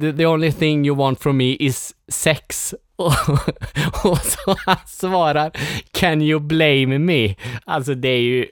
[0.00, 2.74] the, the only thing you want from me is sex.
[2.96, 3.12] Och,
[4.04, 5.52] och så han svarar
[5.92, 7.34] Can you blame me?
[7.64, 8.46] Alltså det är ju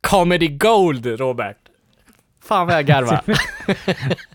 [0.00, 1.63] comedy gold, Robert.
[2.44, 3.20] Fan vad jag garvar.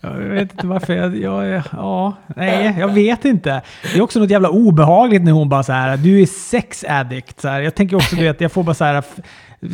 [0.00, 1.62] jag vet inte varför jag, jag...
[1.72, 3.62] Ja, nej, jag vet inte.
[3.82, 7.40] Det är också något jävla obehagligt när hon bara så här, du är sex addict.
[7.40, 7.60] Så här.
[7.60, 9.04] Jag tänker också, du vet, jag får bara så här,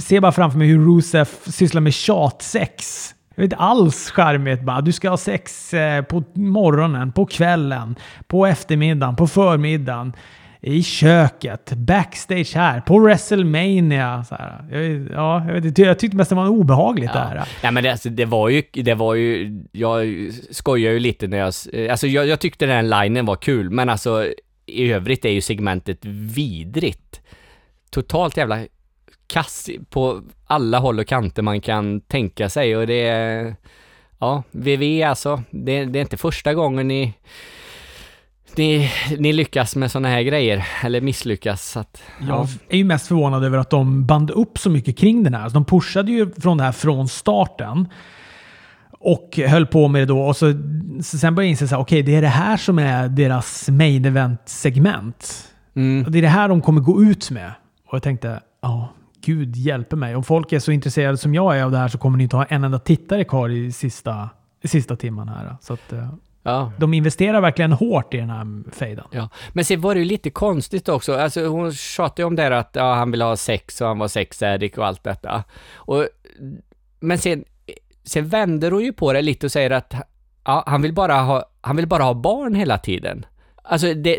[0.00, 3.10] ser bara framför mig hur Rusev sysslar med tjatsex.
[3.34, 4.80] Jag vet inte alls charmigt bara.
[4.80, 10.12] Du ska ha sex eh, på morgonen, på kvällen, på eftermiddagen, på förmiddagen
[10.60, 14.24] i köket, backstage här, på WrestleMania.
[14.24, 14.64] Så här.
[14.70, 17.20] Jag, ja, jag, vet jag tyckte mest det var obehagligt ja.
[17.20, 17.48] där.
[17.62, 20.06] Ja, men det, alltså, det var ju, det var ju, jag
[20.50, 21.52] skojar ju lite när jag,
[21.90, 24.26] alltså jag, jag tyckte den linen var kul, men alltså
[24.66, 27.20] i övrigt är ju segmentet vidrigt.
[27.90, 28.66] Totalt jävla
[29.26, 33.56] kass på alla håll och kanter man kan tänka sig och det är,
[34.18, 37.14] ja, VV alltså, det, det är inte första gången i
[38.56, 41.76] ni, ni lyckas med sådana här grejer, eller misslyckas.
[41.76, 42.26] Att, ja.
[42.26, 45.42] Jag är ju mest förvånad över att de band upp så mycket kring den här.
[45.42, 47.88] Alltså, de pushade ju från det här från starten.
[48.90, 50.20] Och höll på med det då.
[50.20, 50.52] Och så,
[51.02, 54.04] så sen började jag inse att okay, det är det här som är deras main
[54.04, 55.52] event-segment.
[55.74, 56.04] Mm.
[56.04, 57.52] Och det är det här de kommer gå ut med.
[57.86, 58.92] Och jag tänkte, ja,
[59.24, 60.16] gud hjälpe mig.
[60.16, 62.36] Om folk är så intresserade som jag är av det här så kommer ni inte
[62.36, 64.28] ha en enda tittare kvar i sista,
[64.62, 65.56] i sista timman här.
[65.60, 66.08] Så att, eh,
[66.46, 66.72] Ja.
[66.78, 69.04] De investerar verkligen hårt i den här fejden.
[69.10, 69.28] Ja.
[69.52, 71.14] Men sen var det ju lite konstigt också.
[71.14, 73.98] Alltså hon tjatade ju om det här att ja, han ville ha sex och han
[73.98, 75.44] var sexaddict och allt detta.
[75.74, 76.06] Och,
[77.00, 77.44] men sen
[78.06, 79.94] sen vänder hon ju på det lite och säger att
[80.44, 83.26] ja, han, vill bara ha, han vill bara ha barn hela tiden.
[83.62, 84.18] Alltså det,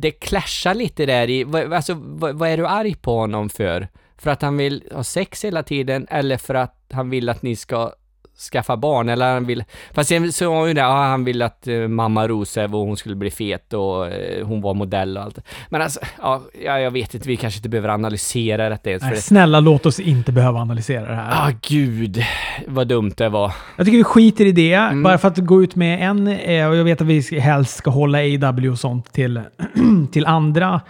[0.00, 3.88] det clashar lite där i, alltså vad, vad är du arg på honom för?
[4.16, 7.56] För att han vill ha sex hela tiden eller för att han vill att ni
[7.56, 7.92] ska
[8.38, 9.64] skaffa barn eller han vill,
[9.94, 12.96] fast sen så var ju det, ja, han vill att eh, mamma Rosev och hon
[12.96, 15.38] skulle bli fet och eh, hon var modell och allt.
[15.68, 19.12] Men alltså, ja, ja, jag vet inte, vi kanske inte behöver analysera detta ens Nej,
[19.12, 19.20] det.
[19.20, 21.48] snälla, låt oss inte behöva analysera det här.
[21.48, 22.22] Ah, gud,
[22.66, 23.52] vad dumt det var.
[23.76, 24.74] Jag tycker vi skiter i det.
[24.74, 25.02] Mm.
[25.02, 27.90] Bara för att gå ut med en, eh, och jag vet att vi helst ska
[27.90, 29.40] hålla AW och sånt till,
[30.12, 30.80] till andra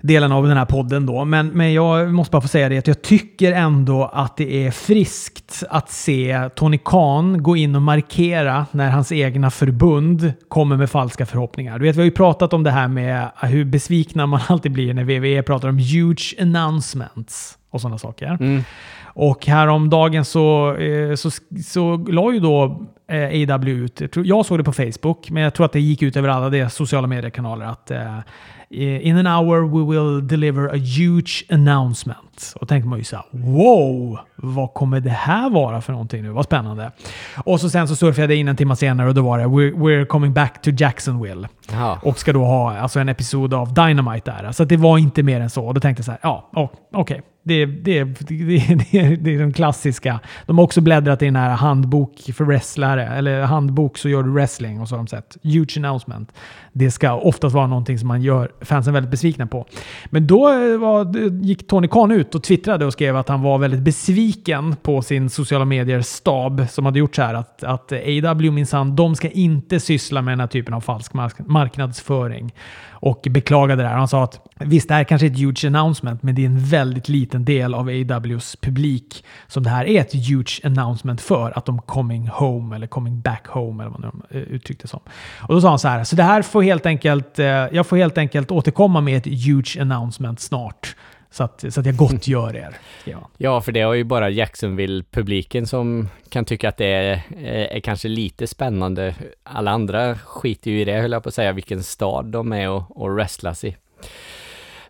[0.00, 1.24] delen av den här podden då.
[1.24, 4.70] Men, men jag måste bara få säga det att jag tycker ändå att det är
[4.70, 10.90] friskt att se Tony Khan gå in och markera när hans egna förbund kommer med
[10.90, 11.78] falska förhoppningar.
[11.78, 14.94] Du vet, vi har ju pratat om det här med hur besvikna man alltid blir
[14.94, 18.36] när WWE pratar om huge announcements och sådana saker.
[18.40, 18.62] Mm.
[19.04, 21.30] Och häromdagen så, eh, så,
[21.66, 25.42] så la ju då eh, AW ut, jag, tror, jag såg det på Facebook, men
[25.42, 28.18] jag tror att det gick ut över alla deras sociala mediekanaler att eh,
[28.70, 32.54] in an hour we will deliver a huge announcement.
[32.60, 36.30] Och tänkte man ju såhär, wow, vad kommer det här vara för någonting nu?
[36.30, 36.90] Vad spännande.
[37.44, 39.74] Och så sen så surfade jag in en timme senare och då var det we're,
[39.74, 41.48] we're coming back to Jacksonville.
[41.72, 41.98] Ja.
[42.02, 44.52] Och ska då ha alltså, en episod av Dynamite där.
[44.52, 45.66] Så det var inte mer än så.
[45.66, 47.22] Och då tänkte jag så här, ja, okej.
[47.48, 48.14] Det, det, det,
[48.90, 50.20] det, det är de klassiska.
[50.46, 54.30] De har också bläddrat i den här handbok för wrestlare, eller handbok så gör du
[54.30, 55.36] wrestling och så har de sett.
[55.42, 56.32] Huge announcement.
[56.72, 59.66] Det ska oftast vara någonting som man gör fansen väldigt besvikna på.
[60.06, 63.58] Men då eh, var, gick Tony Khan ut och twittrade och skrev att han var
[63.58, 68.96] väldigt besviken på sin sociala medier-stab som hade gjort så här att, att AW minsann,
[68.96, 71.12] de ska inte syssla med den här typen av falsk
[71.46, 72.52] marknadsföring.
[73.00, 73.96] Och beklagade det här.
[73.96, 76.46] Han sa att visst, det här är kanske är ett huge announcement, men det är
[76.46, 81.58] en väldigt liten del av AWs publik som det här är ett huge announcement för.
[81.58, 85.00] Att de coming home eller coming back home eller vad de eh, uttryckte det som.
[85.40, 87.96] Och då sa han så här, så det här får helt enkelt, eh, jag får
[87.96, 90.94] helt enkelt återkomma med ett huge announcement snart.
[91.30, 92.76] Så att, så att jag gottgör er.
[93.12, 93.24] han.
[93.36, 97.80] Ja, för det har ju bara Jacksonville-publiken som kan tycka att det är, är, är
[97.80, 99.14] kanske lite spännande.
[99.42, 102.70] Alla andra skiter ju i det, höll jag på att säga, vilken stad de är
[102.70, 103.76] och, och wrestlas i.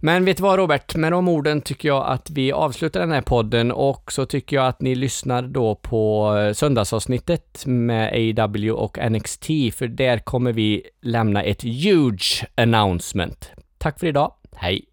[0.00, 3.20] Men vet du vad Robert, med de orden tycker jag att vi avslutar den här
[3.20, 8.98] podden och så tycker jag att ni lyssnar då på eh, söndagsavsnittet med AW och
[9.10, 13.50] NXT för där kommer vi lämna ett huge announcement.
[13.78, 14.87] Tack för idag, hej!